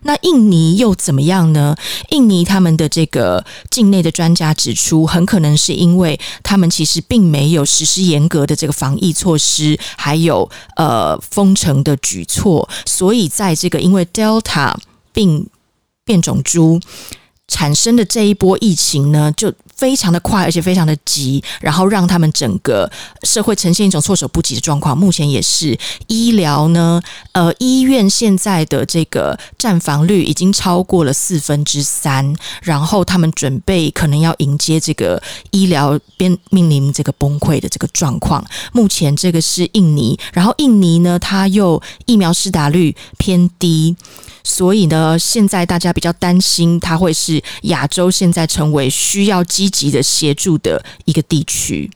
[0.01, 1.75] 那印尼又怎么样呢？
[2.09, 11.19] 印尼他们的这个境内的专家指出，很可能是因为他们其实并没有实施严格的这个防疫措施，还有呃。
[11.35, 14.73] 封城的举措，所以在这个因为 Delta
[15.11, 15.49] 病
[16.05, 16.79] 变种株
[17.47, 19.53] 产生的这一波疫情呢，就。
[19.75, 22.89] 非常的快，而且非常的急，然后让他们整个
[23.23, 24.97] 社会呈现一种措手不及的状况。
[24.97, 27.01] 目前也是医疗呢，
[27.33, 38.45] 呃，医院现在的这个占房率已经超过了四分之三，然后他们准备可能要迎接这个医疗边面临这个崩溃的这个状况。
[38.71, 43.95] 目前这个是印尼，然后印尼呢，它又疫苗施打率偏低。
[44.45, 51.89] 所以呢，现在大家比较担心，它会是亚洲现在成为需要积极的协助的一个地区。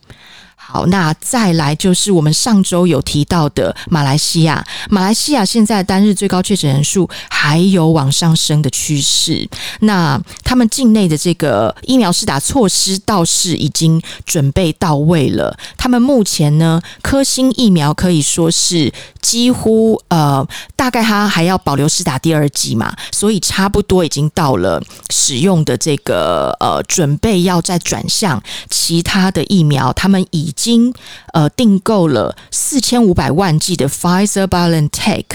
[0.72, 4.64] 好，那再来就是我们上周有提到的马来西亚。
[4.88, 9.50] 马来西亚现在单日最高确诊人数还有往上升的趋势。
[9.80, 15.58] 那他们境内的这个疫苗施打措施倒是已经准备到位了。
[15.76, 29.92] 他们目前呢，科兴疫苗可以说是几乎呃，大概他还要保留施打第二剂嘛，所以差不多已经到了使用的这个呃，准备要再转向其他的疫苗。
[29.94, 30.94] 他们已经
[31.34, 35.26] 呃订购了四千五百万剂的 Pfizer BioNTech，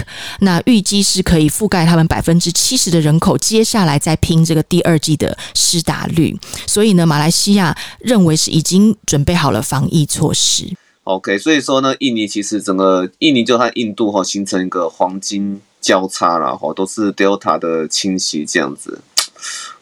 [0.40, 3.37] 那预计是可以覆盖他们百分之七十的人口。
[3.38, 10.75] 接下来再拼这个第二剂的施打率，所以呢，马来西亚认为是已经准备好了防疫措施。
[11.04, 19.00] OK，所以说呢，印尼其实整个印尼就和印度哈形成一个黄金交叉了哈，都是 Delta 的侵袭这样子。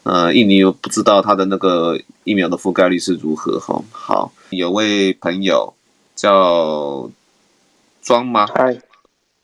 [0.02, 3.82] 呃，印尼又不知道它的那个疫苗的覆盖率是如何哈。
[3.92, 4.32] 好。
[4.50, 5.72] 有位朋友
[6.14, 7.08] 叫
[8.02, 8.46] 庄吗？
[8.46, 8.76] 嗨，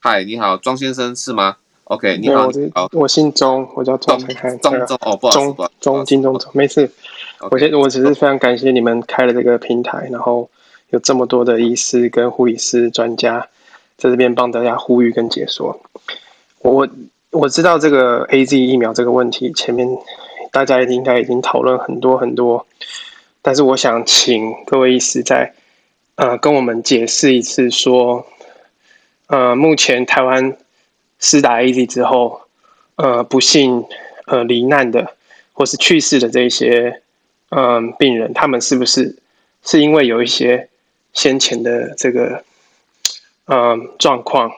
[0.00, 6.90] 嗨，你好，庄先生是吗？OK，你好，我好，我姓钟，我叫庄才开，钟钟哦，不好意思，钟钟金钟钟，没事。
[7.38, 7.48] Okay.
[7.50, 10.50] 我先，我只是非常感谢你们开了这个平台，然后
[10.90, 13.48] 有这么多的医师跟护理师专家
[13.96, 15.80] 在这边帮大家呼吁跟解说。
[16.60, 16.88] 我
[17.30, 19.88] 我知道这个 AZ 疫苗这个问题，前面
[20.50, 22.66] 大家应该已经讨论很多很多。
[23.42, 25.54] 但是我想请各位医师再
[26.16, 28.26] 呃跟我们解释一次，说
[29.26, 30.56] 呃目前台湾
[31.18, 32.40] 施打 AZ 之后，
[32.96, 33.84] 呃不幸
[34.26, 35.14] 呃罹难的
[35.52, 37.02] 或是去世的这些
[37.50, 39.16] 嗯、病人，他们是不是
[39.62, 40.67] 是因为有一些
[41.12, 42.44] 先前的这个
[43.46, 44.52] 呃状况，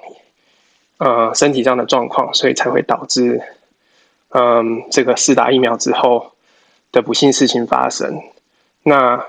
[0.98, 3.42] 呃身体上的状况，所以才会导致
[4.32, 6.34] 嗯、这个施打疫苗之后
[6.92, 8.22] 的不幸事情发生？
[8.84, 9.26] 那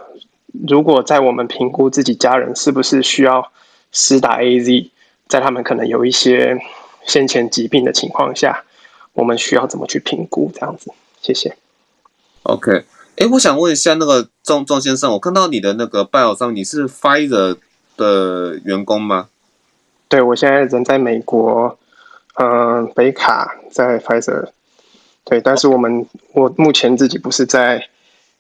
[0.68, 3.52] 如果在我们评估自己家人是不是需要
[3.92, 4.90] 施打 AZ，
[5.28, 6.60] 在他们可能有一些
[7.08, 8.64] 先前疾病的情况下，
[9.14, 10.52] 我们需要怎么去评估？
[10.54, 11.58] 这样子，谢谢。
[12.44, 12.84] OK，
[13.22, 17.56] 哎、欸，我想问一下那个庄庄先生，我看到你的那个 bio 上，你是 Pfizer
[17.96, 19.28] 的员工吗？
[20.10, 21.78] 对，我现在人在美国，
[22.34, 24.48] 嗯、呃，北卡在 Pfizer，
[25.24, 27.88] 对，但是我们我目前自己不是在。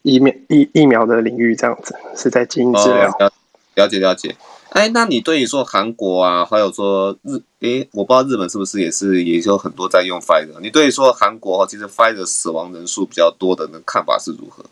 [0.03, 3.07] 疫苗疫疫苗的领域这样子是在基因治疗。
[3.19, 3.31] 哦，
[3.75, 4.35] 了解了解。
[4.71, 10.59] 哎，那你对于说韩国啊，还有说日，哎，我不知道日本是不是也是也有很多在用 Pfizer。
[10.61, 14.63] 你对于说韩国其实 Pfizer 死亡人数比较多的那看法是如何？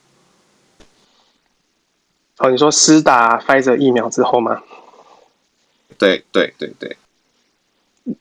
[2.37, 4.61] 哦，你说施打 Pfizer 疫苗之后吗？
[5.97, 6.97] 对对对对，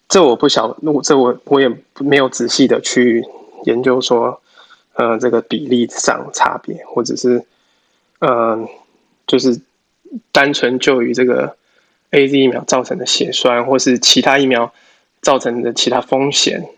[0.08, 3.24] 这我不晓，我这我我也没有仔细的去
[3.64, 4.40] 研究说。
[4.94, 7.46] 呃，这个比例上差别，或者是，
[8.18, 8.68] 呃，
[9.28, 9.60] 就是
[10.32, 11.56] 单纯就于这个
[12.10, 14.72] AZ 疫苗造成的血栓，或是其他疫苗
[15.20, 16.68] 造成的其他风险，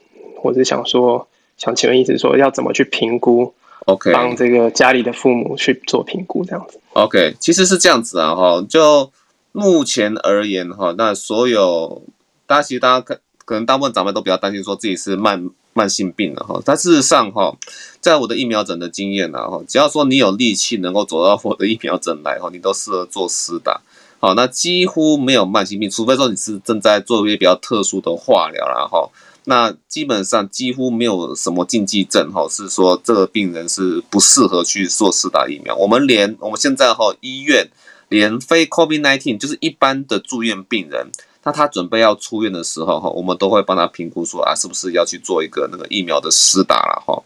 [0.43, 3.53] 我是想说，想请问意思说，要怎么去评估
[3.87, 6.81] ？OK，帮这个家里的父母去做评估，这样子。
[6.93, 9.11] OK，其实是这样子啊，哈，就
[9.53, 12.03] 目前而言，哈，那所有
[12.47, 15.51] 大家其实大家可可能大部分长辈都比较担心，说自己是慢。
[15.73, 17.57] 慢性病了哈，但事实上哈，
[18.01, 23.81] 在我的疫苗诊的经验呢哈，只要说你有力气能够走到我的疫苗诊来哈，你都适合做施打。
[24.21, 29.11] 好，那几乎没有慢性病，除非说你是正在做一些比较特殊的化疗然后，
[29.45, 35.75] 那基本上几乎没有什么禁忌症哈，是说这个病人是不适合去做施打疫苗。
[35.75, 37.67] 我们连我们现在哈医院
[38.11, 41.11] 连非 COVID-19 就是一般的住院病人。
[41.43, 47.23] 那他准备要出院的时候，哈，我们都会帮他评估说啊，是不是要去做一个那个疫苗的施打了，哈。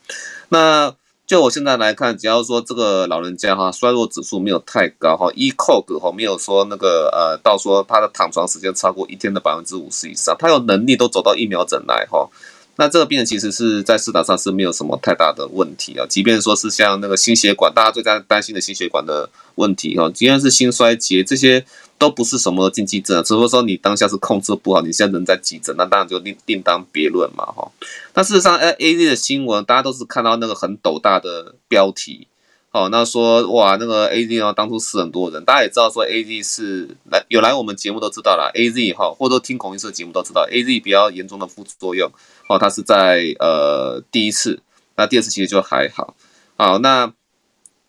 [0.50, 0.94] 那
[1.26, 12.28] 就我现在来看，只要说这个老人家哈衰弱指数没有太高，哈，ECOG 哈没有说那个呃，到说他的躺床时间超过一天的百分之五十以上，他有能力都走到疫苗诊来，哈。
[12.76, 21.64] 那这个病人其实是在市场上是没有什么太大的问题啊，即便说是像那个心血管，大家最担担心的心血管的问题哈，即便是心衰竭，这些
[22.04, 27.70] 都不是什么禁忌症，只不过说你当下是控制不好，你现在人在急诊，那当然就另另当别论嘛哈。
[28.12, 32.28] 那事实上，哎，AZ 的新闻大家都是看到那个很斗大的标题。
[32.72, 42.10] 哦，那说哇，那个 A Z 呢，当初死很多人，大家也知道说 A Z 是来有来我们节目都知道了，A Z 哈，或者说听孔医师的节目都知道 A Z 比较严重的副作用，
[42.48, 44.60] 哦，它是在呃第一次，
[44.96, 46.16] 那第二次其实就还好，
[46.56, 47.12] 好，那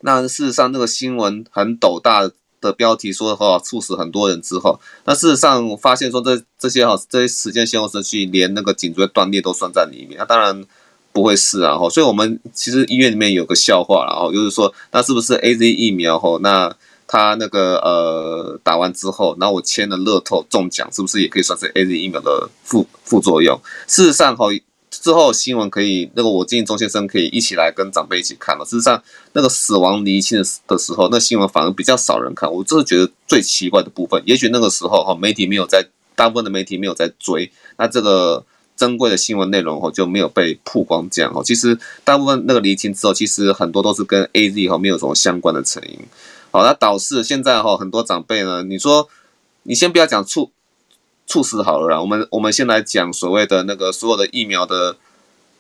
[0.02, 2.30] 那事实上那个新闻很斗大
[2.66, 10.64] 的标题说的话猝死很多人之后，那事实上发现说这这些哈这些时间先后顺序连那个颈椎断裂都算在里面，那当然
[11.14, 16.76] 不会是啊哈，所以我们其实医院里面有个笑话然后就是说那是不是 AZ 疫苗哈那
[17.08, 23.60] 他那个呃打完之后，然后我签了乐透中奖，是不是也可以算是 AZ 疫苗的副副作用？
[23.88, 24.48] 事实上哈。
[25.06, 28.66] 之后新闻可以，那个我建议钟先生可以一起来跟长辈一起看了。
[28.66, 29.00] 事实上，
[29.34, 32.52] 那个死亡离亲的的时候，那新闻反而比较少人看。
[32.52, 34.20] 我这是觉得最奇怪的部分。
[34.26, 35.86] 也许那个时候哈，媒体没有在，
[36.16, 38.44] 大部分的媒体没有在追，那这个
[38.76, 41.08] 珍贵的新闻内容哈就没有被曝光。
[41.12, 46.00] 这样哈，其实大部分那个离亲之后，其实很多都是跟 AZ 哈没有什么相关的成因。
[46.50, 49.08] 好，那导致现在哈很多长辈呢，你说
[49.62, 50.50] 你先不要讲猝。
[51.28, 54.96] 猝死好了啦，我们我们先来讲所谓的那个所有的疫苗的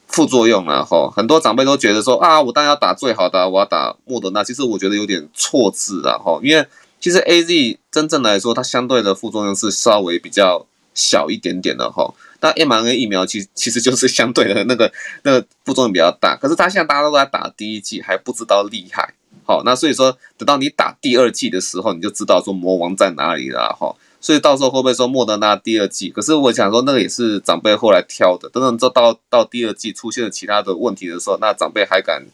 [0.07, 4.43] 副作用啊，吼，很多长辈都觉得说啊，我当然要打最好的，我要打莫德纳。
[4.43, 6.66] 其实我觉得有点错字啊，吼，因为
[6.99, 12.13] 其实 AZ 真正来说，它相对的副作用是稍微比较小一点点的，吼。
[12.41, 14.91] 那 mRNA 疫苗其其实就是相对的那个
[15.24, 23.97] 那个副作用比较大，可是它现在大家都在打第一剂，还不知道厉害，好，那所以说等到你打第二剂的时候，你就知道说魔王在哪里了，吼。
[24.26, 26.10] 所以到时候会不会说莫德纳第二季？
[26.10, 28.50] 可是我想说，那个也是长辈后来挑的。
[28.50, 32.26] 等等，这到到第二季出现了其他的问题的时候，那长辈还敢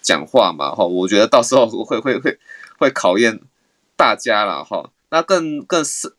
[0.00, 0.74] 讲话嘛？
[0.74, 2.38] 哈，我觉得到时候会会会
[2.78, 3.42] 会考验
[3.94, 4.88] 大家了哈。
[5.10, 6.14] 那更更是。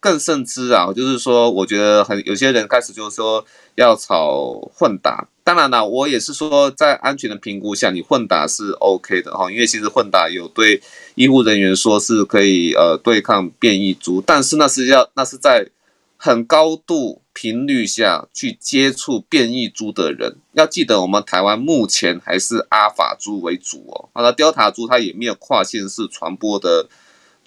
[0.00, 3.44] 更甚之啊，就是说，我觉得很有些人开始就是说
[3.74, 5.28] 要炒混打。
[5.44, 10.80] 当然了，我也是说，在安全的评估下，你混打是 OK 的哈，因为其实混打有对
[11.16, 15.68] 医护人员说是可以呃对抗变异株，但是那是要那是在
[16.16, 20.36] 很高度频率下去接触变异株的人。
[20.52, 26.88] 要记得，我们台湾目前还是阿法株为主哦，好了，Delta 株它也没有跨线式传播的。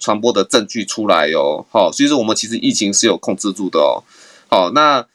[0.04, 4.04] 传播的证据出来哦，好，所以说我们其实疫情是有控制住的哦，
[4.50, 5.06] 好，那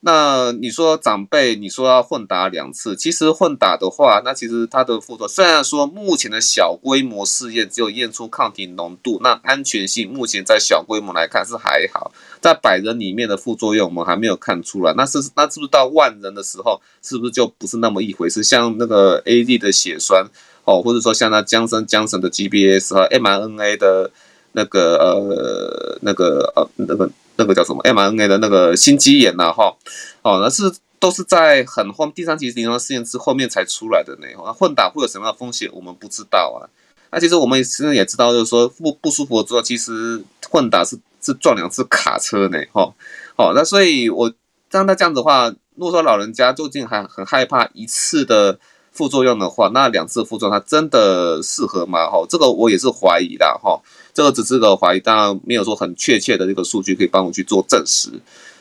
[0.00, 12.10] 那你说长辈，你说要混打两次，其实混打的话，那其实它的副作用，虽然说目前的小规模试验只有验出抗体浓度，那安全性目前在小规模来看是还好，
[12.40, 18.42] 在百人里面的副作用我们还没有看出来，那是那是不是到万人的时候，是不是就不是那么一回事？
[18.42, 20.26] 像那个 A D 的血栓。
[20.68, 24.10] 哦，或者说像那江森江森的 GBS 和 mRNA 的
[24.52, 29.74] 那个呃那个呃那个那个叫什么 mRNA 的那个心肌炎呐哈，
[30.20, 34.26] 哦那是都是在很后第三期临床试验之后面才出来的呢。
[34.44, 36.68] 那混打会有什么样的风险，我们不知道啊。
[37.10, 42.58] 那其实我们现在也知道，就是说不不舒服之后，其实混打是是撞两次卡车呢。
[42.74, 42.92] 哈，
[43.36, 44.30] 哦，那所以我
[44.70, 48.58] 让他这样子的话，如果说老人家究竟还很害怕一次的。
[48.98, 52.10] 副作用的话，那两次副作用它真的适合吗？
[52.10, 53.80] 哈，这个我也是怀疑的哈，
[54.12, 58.10] 这个只是个怀疑，当然没有说很确切的这个数据可以帮我去做证实，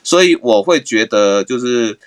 [0.03, 1.97] 所以我会觉得就是，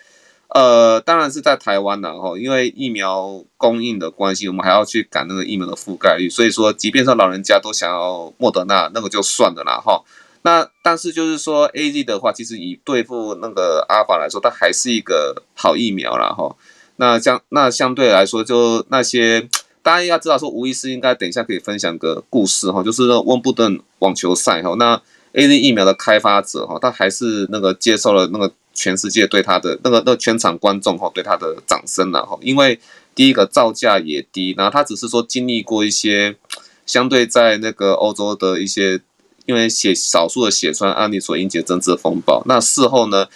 [0.46, 10.04] 呃，当然是在台湾呢哈，因为疫苗供应的关系，我们还要去赶那个疫苗的覆盖率，所以说，即便说老人家都想要莫德纳，那个就算了啦哈。
[10.42, 16.56] 那但是就是说，AZ 的话，其实以对付那个阿法来说，它还是一个好疫苗啦哈。
[17.00, 19.48] 那相那相对来说，就那些
[19.82, 25.00] 大家要知道说，吴医师应该等一下可以分享个故事哈，就是那温布顿网球赛哈，那
[25.32, 32.78] AZ 疫苗的开发者哈，他还是那个接受了那个全世界对他的那个那个全场观众哈对他的掌声了哈，因为
[33.14, 36.36] 第一个造价也低，然后他只是说经历过一些
[36.84, 39.00] 相对在那个欧洲的一些
[39.46, 43.26] 因为血少数的血栓案例所引起的政治风暴，那事后呢？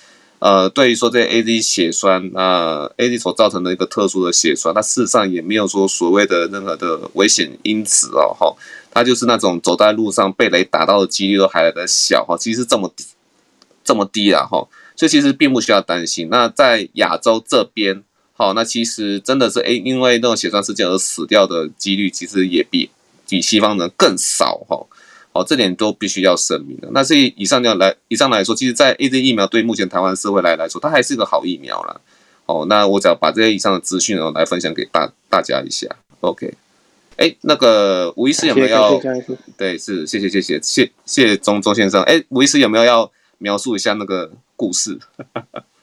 [0.44, 8.54] 呃，对于说这 AZ 血栓，那 AZ 所造成的一个特殊的血栓，它事实上也没有说所谓的任何的危险因子哦，哈，
[8.90, 12.92] 它就是那种走在路上被雷打到的几率都还来得小哈，其实这么，
[13.82, 16.28] 这么低啊哈，所以其实并不需要担心。
[16.30, 18.02] 那在亚洲这边，
[18.34, 22.90] 好，那其实真的是诶，因为那种血栓事件而死掉的几率，其实也比
[23.26, 24.84] 比西方人更少哈。
[25.34, 26.88] 哦，这点都必须要声明的。
[26.92, 32.00] 那所以以上这样来，以上来说，其实，在 AZ 疫苗对目前台湾社会来来说，它还是一个好疫苗啦。
[32.46, 35.88] 哦，那我只要把这些以上的资讯呢来分享给大大家一下。
[36.20, 36.54] OK，
[37.16, 39.00] 哎，那个吴医师有没有要？
[39.56, 42.00] 对，是谢谢谢谢谢谢钟钟先生。
[42.04, 44.96] 哎，吴医师有没有要描述一下那个故事？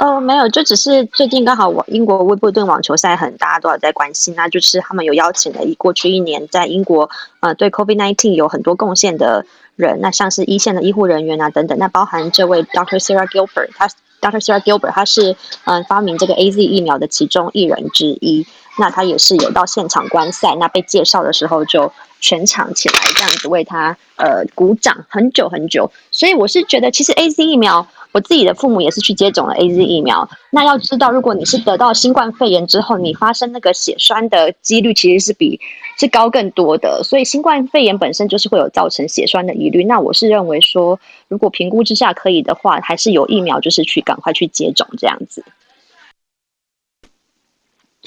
[0.00, 9.44] 哦，没有，就只是最近刚好我英国温布顿网球赛很，大家都有在关心，那就是他们有邀请了一过去一年在英国呃对 COVID-19 有很多贡献的
[9.76, 12.98] 人，那像是一线的医护人员啊等等，那包含这位 Dr.
[12.98, 13.88] Sarah Gilbert，他
[14.22, 14.42] Dr.
[14.42, 15.32] Sarah Gilbert 他是
[15.64, 18.46] 嗯、呃、发明这个 AZ 疫苗的其中一人之一，
[18.78, 25.92] 那他也是有到现场观赛，那被介绍的时候就全场起来这样子为他呃鼓掌很久很久。
[26.10, 30.28] 所以我是觉得，其实 AZ 疫苗，我自己的父母也是去接种了 AZ 疫苗。
[30.50, 35.60] 那要知道，如果你是得到新冠肺炎之后，你发生那个血栓的几率其实是比
[35.98, 37.02] 是高更多的。
[37.04, 39.84] 所以新冠肺炎本身就是会有造成血栓的疑虑。
[39.84, 40.98] 那我是认为说，
[41.28, 45.44] 如果评估之下可以的话，还是有疫苗就是去赶快去接种这样子。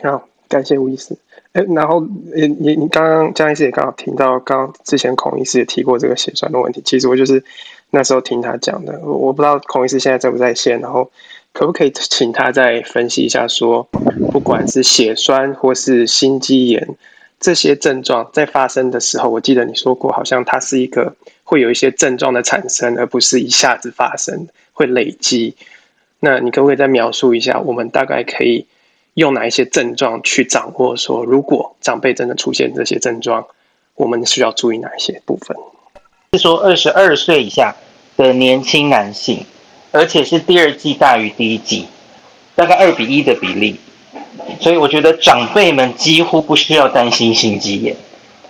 [0.01, 1.16] 好，感谢吴医师。
[1.54, 1.99] 哎，然后
[2.36, 6.82] 你你你刚刚江医师也刚好听到，刚刚之前孔医师也提过这个血栓的问题。
[6.84, 7.43] 其实我就是
[7.95, 11.11] 那时候听他讲的，我不知道孔医师现在在不在线，然后
[11.51, 16.95] 可不可以请他再分析一下说，说不管是血栓或是心肌炎
[17.39, 25.55] 这些症状在发生的时候，我记得你说过，好像它是一个会有一些症状的产生，而不是一下子发生，会累积。
[26.19, 28.65] 那你可不可以再描述一下，我们大概可以？
[29.15, 30.95] 用哪一些症状去掌握？
[30.97, 33.45] 说如果长辈真的出现这些症状，
[33.93, 35.55] 我们需要注意哪一些部分？
[36.34, 37.75] 是说二十二岁以下
[38.17, 39.45] 的年轻男性，
[39.91, 41.88] 而且是第二季大于第一季，
[42.55, 43.79] 大概二比一的比例。
[44.59, 47.95] 所以我觉得长辈们几乎不需要担心心肌炎，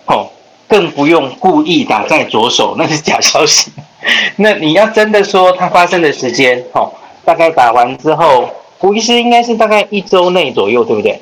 [0.05, 0.29] 哦，
[0.67, 3.71] 更不用故意打在左手，那是假消息。
[4.37, 6.91] 那你要真的说它发生的时间，哦，
[7.25, 8.49] 大概打完之后。
[8.79, 11.21] 胡医师应该是大概一周内左右，对不对？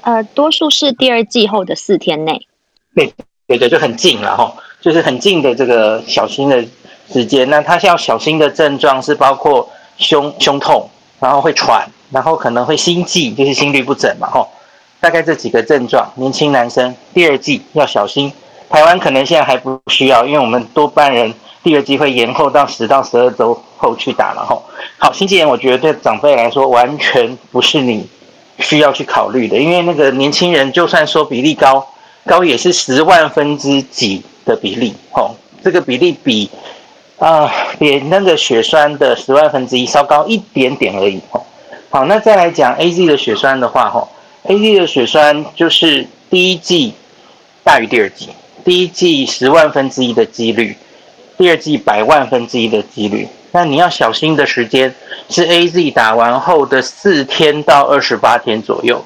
[0.00, 2.46] 呃，多数是第二季后的四天内。
[2.94, 3.12] 对
[3.46, 6.64] 对对，就很近了哈，就是很近的这个小心的
[7.12, 7.48] 时间。
[7.50, 10.88] 那他要小心的症状是包括胸胸痛，
[11.20, 14.46] 然后会喘，然后可能会心悸，就是心律不整嘛哈。
[15.00, 18.32] 大概这几个症状，年轻男生第二剂要小心。
[18.68, 24.60] 台湾可能现在还不需要，因为我们多半人第二剂会延后到十到十二周后去打了哈。
[24.98, 28.06] 好，心肌炎我觉得对长辈来说完全不是你
[28.58, 31.86] 需要去考虑的，因为那个年轻人就算说比例高，
[32.26, 36.50] 高也是十万分之几的比例，哦，这个比例比
[37.18, 41.42] 啊、比那个血栓的十万分之一稍高一点点而已，哦，
[41.90, 44.08] 好，那再来讲 AZ 的血栓的话，哈
[44.44, 46.94] ，AZ 的血栓就是第一剂
[47.62, 48.28] 大于第二剂，
[48.64, 50.76] 第一剂十万分之一的几率，
[51.36, 53.28] 第二剂百万分之一的几率。
[53.50, 54.94] 那你要小心的时间
[55.28, 59.04] 是 AZ 打完后的四天到二十八天左右，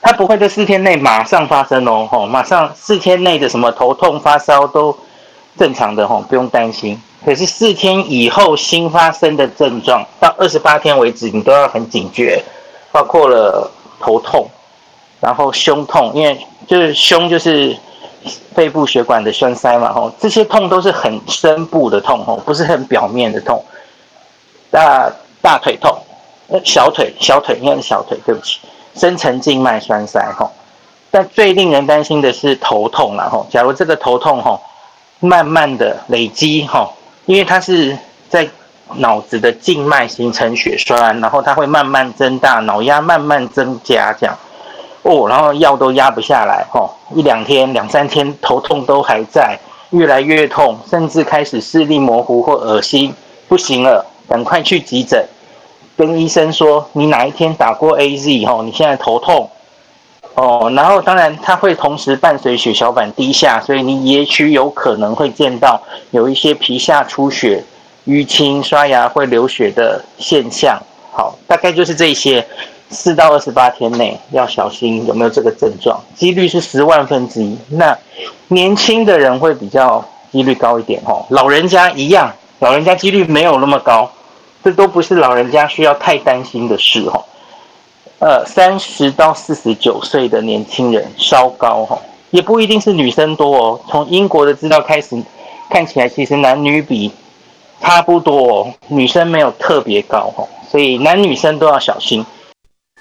[0.00, 4.96] 它不会在四天内马上发生哦，吼，马上四天内的什么头痛、发烧都
[5.58, 7.00] 正常的吼，不用担心。
[7.24, 12.42] 可是四天以后新发生的症状，到二十八天为止，你都要很警觉，
[12.92, 14.48] 包括了头痛，
[15.20, 17.76] 然后胸痛，因为就是胸就是。
[18.56, 23.64] 肺部血管的栓塞嘛，吼，这些痛都是很深部的痛，吼，不是很表面的痛。
[24.68, 25.08] 大
[25.40, 25.96] 大腿痛，
[26.64, 28.58] 小腿小腿应该是小腿，对不起，
[28.96, 30.50] 深层静脉栓塞，吼。
[31.10, 33.46] 但最令人担心的是头痛了，吼。
[33.50, 34.60] 假如这个头痛，吼，
[35.20, 36.92] 慢慢的累积，吼，
[37.26, 37.96] 因为它是
[38.28, 38.48] 在
[38.96, 44.36] 脑子的静脉形成血栓，然后它会慢慢增大，脑压慢慢增加，这样。
[45.02, 49.58] 哦，然后药都压不下来，吼、哦，一两天、两三天头痛都还在，
[49.90, 53.14] 越来越痛，甚至开始视力模糊或恶心，
[53.46, 55.24] 不行了，赶快去急诊，
[55.96, 59.48] 跟医生说你哪一天打过 AZ，吼、哦，你现在头痛，
[60.34, 65.80] 哦，然后当然它会同时伴随血小板低下，所以你也许有可能会见到
[66.10, 67.64] 有一些皮下出血、
[68.06, 70.80] 淤青、刷牙会流血的现象，
[71.12, 72.46] 好，大概就是这些。
[72.88, 77.58] 四到二十八天内要小心有没有这个症状，几率是十万分之一。
[77.68, 77.98] 那
[78.46, 84.08] 年轻的人会比较几率高一点哦，老人家一样，老人家几率没有那么高，
[84.66, 87.22] 这都不是老人家需要太担心的事哦。
[88.18, 91.96] 呃，三十到四十九岁的年轻人稍高哦，
[92.30, 93.80] 也不一定是女生多哦。
[93.88, 95.22] 从英国的资料开始
[95.70, 97.12] 看起来，其实男女比
[97.80, 102.26] 差不多哦，女生没有特别高哦，所以男女生都要小心。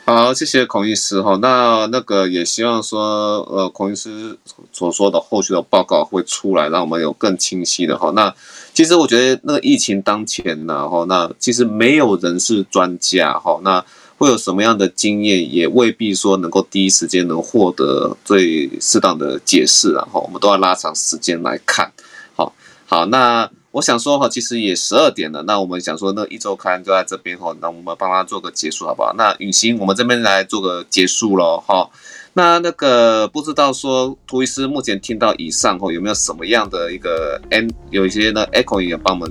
[0.08, 1.36] 好，谢谢孔医师哈。
[1.42, 4.38] 那那个也希望说，呃，孔医师
[4.72, 8.12] 所说的后续的报告会出来，让我们有更清晰的哈。
[8.12, 8.32] 那
[8.72, 13.60] 其实我觉得那个疫情当前呢，哈，那其实没有人是专家哈。
[13.64, 13.84] 那
[14.20, 21.92] 会有什么样的经验，也未必说能够第一时间能获得最适当的解释然后，我们都要拉长时间来看。
[22.36, 22.54] 好，
[22.86, 23.50] 好，那。
[23.76, 29.14] 我想说哈，其实也十二点了，那我们想说那一周刊就在这边哈，那我们帮他做个结束好不好？
[29.18, 31.90] 那允兴，我们这边来做个结束了哈。
[32.32, 39.30] 那那个不知道说涂医师目前听到以上后有没有什么样的一个 N 有一些呢 echo 也帮我们。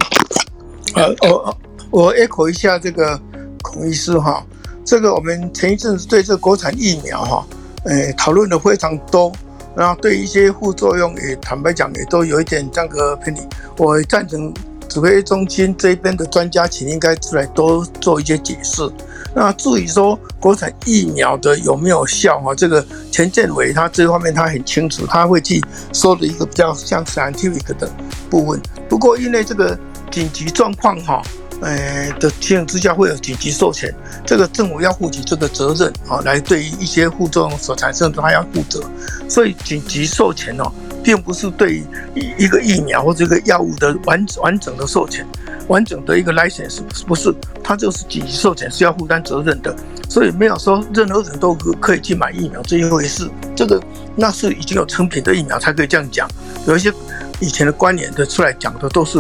[0.95, 1.59] 呃，我
[1.91, 3.19] 我 echo 一下这个
[3.63, 4.45] 孔医师哈，
[4.85, 7.47] 这个我们前一阵子对这国产疫苗哈，
[7.87, 9.33] 诶讨论的非常多。
[9.77, 13.41] 那对一些副作用也坦白讲也都有一点这个偏离。
[13.77, 14.53] 我赞成
[14.89, 18.89] 指挥中心这边的专家请应该出来多做一些解释。
[19.35, 22.55] 那至于说国产疫苗的有没有效哈？
[22.55, 25.61] 这个钱建伟他这方面他很清楚，他会去
[25.93, 27.91] 说的一个比较像 scientific 的
[28.31, 28.61] 部分。
[28.89, 29.77] 不过因为这个
[30.11, 31.23] 紧急状况哈。
[31.65, 33.93] 呃的情形之下会有紧急授权，
[34.27, 38.83] 这个政府要负起这个责任啊，来对于一些副作用所产生的他要负责，
[39.29, 40.71] 所以紧急授权哦，
[41.03, 41.83] 并不是对
[42.15, 45.27] 一一个疫苗或者一个药物的完完整的授权，
[45.69, 49.75] 完整的一个 license 不是，它就是紧急授权是要负担责任的，
[50.09, 53.83] 所以没有说任何人都可可以去买疫苗这一回事，这个
[54.15, 56.29] 那是已经有成品的疫苗才可以这样讲，
[56.67, 56.93] 有一些
[57.41, 59.19] 以前的官员的出来讲的都是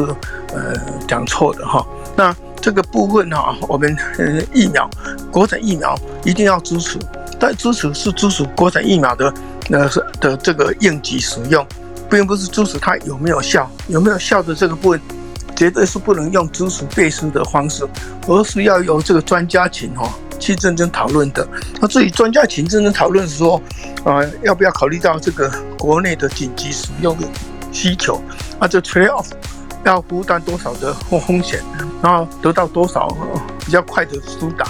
[0.53, 0.74] 呃
[1.09, 1.82] 讲错的哈。
[2.17, 3.97] 那这个部分哈，我们
[4.53, 4.89] 疫苗，
[5.31, 6.99] 国产疫苗一定要支持，
[7.39, 9.33] 但支持是支持国产疫苗的
[9.69, 9.91] 那呃
[10.21, 11.67] 的这个应急使用，
[12.09, 15.01] 并不是支持它有没有效，有没有效的这个部分，
[15.57, 17.87] 绝对是不能用支持背书的方式，
[18.27, 20.09] 而是要由这个专家群哈
[20.39, 21.47] 去认真讨论的。
[21.81, 23.61] 那至于专家群认真讨论说，
[24.05, 27.27] 啊要不要考虑到这个国内的紧急使用的
[27.73, 28.23] 需求，
[28.59, 29.27] 啊这 trade off。
[29.85, 31.62] 要负担多少的风险，
[32.03, 33.09] 然后得到多少
[33.64, 34.66] 比较快的施打？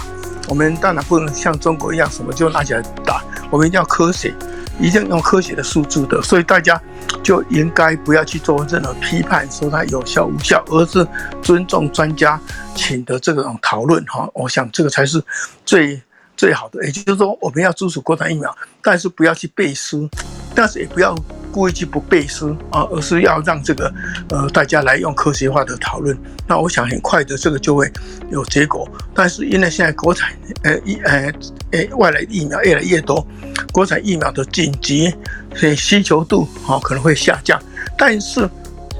[0.47, 3.23] 我们当然不能像中国一样，什么就拿起来打。
[3.49, 4.33] 我们一定要科学，
[4.79, 6.21] 一定要用科学的数字的。
[6.21, 6.79] 所以大家
[7.23, 11.07] 就应该不要去做任何批判，说它有效无效，而是
[11.41, 12.39] 尊重专家
[12.75, 14.03] 请的这种讨论。
[14.05, 15.23] 哈，我想这个才是
[15.65, 15.99] 最
[16.37, 16.85] 最好的。
[16.85, 20.07] 也就是说，我们要支持国产疫苗，但是不要去背书，
[20.53, 21.15] 但是也不要。
[21.55, 23.89] 故意去不背书啊，而是要让这个
[24.27, 26.17] 呃大家来用科学化的讨论。
[26.45, 27.89] 那我想很快的这个就会
[28.29, 28.85] 有结果。
[29.13, 30.33] 但是因为现在国产
[30.63, 31.31] 呃疫呃
[31.71, 33.25] 呃外来疫苗越来越多，
[33.71, 35.15] 国产疫苗的紧急
[35.55, 37.57] 所以需求度啊可能会下降。
[37.97, 38.49] 但是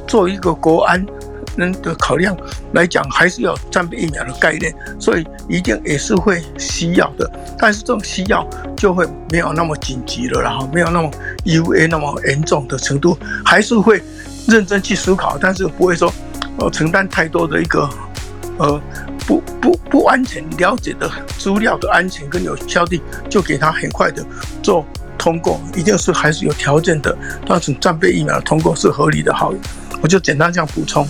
[0.07, 1.05] 作为一个国安。
[1.57, 2.35] 人的考量
[2.73, 7.29] 来讲，还是要战备疫苗的概念，所以一定也是会需要的。
[7.57, 11.09] 但是这种需要就会没有那么紧急了，然后没有那么
[11.45, 14.01] U A 那么严重的程度，还是会
[14.47, 16.13] 认真去思考，但是不会说
[16.57, 17.89] 呃承担太多的一个
[18.57, 18.81] 呃
[19.25, 24.23] 不不不完全了解的资料的安全跟有效率，就给他很快的
[24.61, 24.85] 做
[25.17, 27.17] 通过，一定是还是有条件的。
[27.47, 29.53] 那种战备疫苗通过是合理的，好，
[30.01, 31.07] 我就简单这样补充。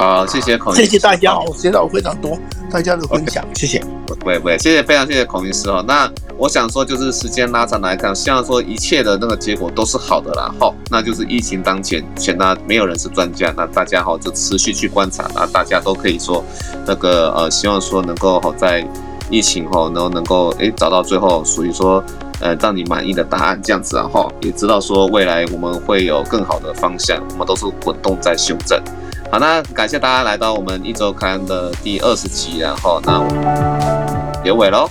[0.00, 0.82] 好，谢谢孔医师。
[0.82, 2.38] 谢谢大家，我学到非常多，
[2.70, 3.60] 大家的分享，Okay.
[3.60, 3.84] 谢谢。
[4.06, 5.84] 不会不，谢谢非常谢谢孔医师哦。
[5.86, 10.50] 那我想说，就是时间拉长来看，希望说一切的那个结果都是好的啦。
[10.58, 16.42] 好，那就是疫情当前，前呢没有人是专家，那大家好就持续去观察，那大家都可以说
[16.86, 18.82] 那个呃，希望说能够好在
[19.28, 22.02] 疫情后能能够诶找到最后属于说
[22.40, 28.82] 呃让你满意的答案这样子啊哈，也知道说未来我们会有更好的方向，我们都是滚动在修正。
[29.30, 34.88] 好，那感谢大家来到我们一周刊的第二十集，然后那我们结尾喽。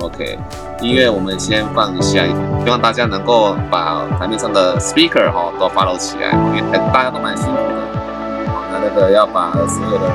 [0.00, 0.38] OK，
[0.80, 2.24] 音乐我们先放一下，
[2.64, 8.50] 希望大家能够把台面上的 speaker 哈都 follow 起来，因为大家都蛮辛苦的。
[8.50, 10.10] 好，那那个要把所有的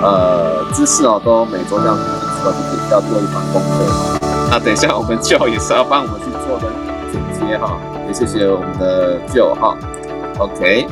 [0.00, 2.02] 呃知识哦都每周这样子
[2.38, 4.18] 知道，就是要做一番功课。
[4.52, 6.72] 那等一下我们 Joe 也是要帮我们去做的
[7.10, 7.20] 剪
[7.50, 7.76] 接哈，
[8.06, 9.76] 也谢谢我们的 Joe 哈。
[10.38, 10.86] OK。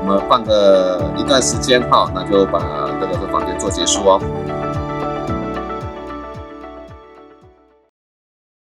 [0.00, 2.58] 我们放个一段时间哈，那就把
[3.00, 4.20] 这个房间做结束哦。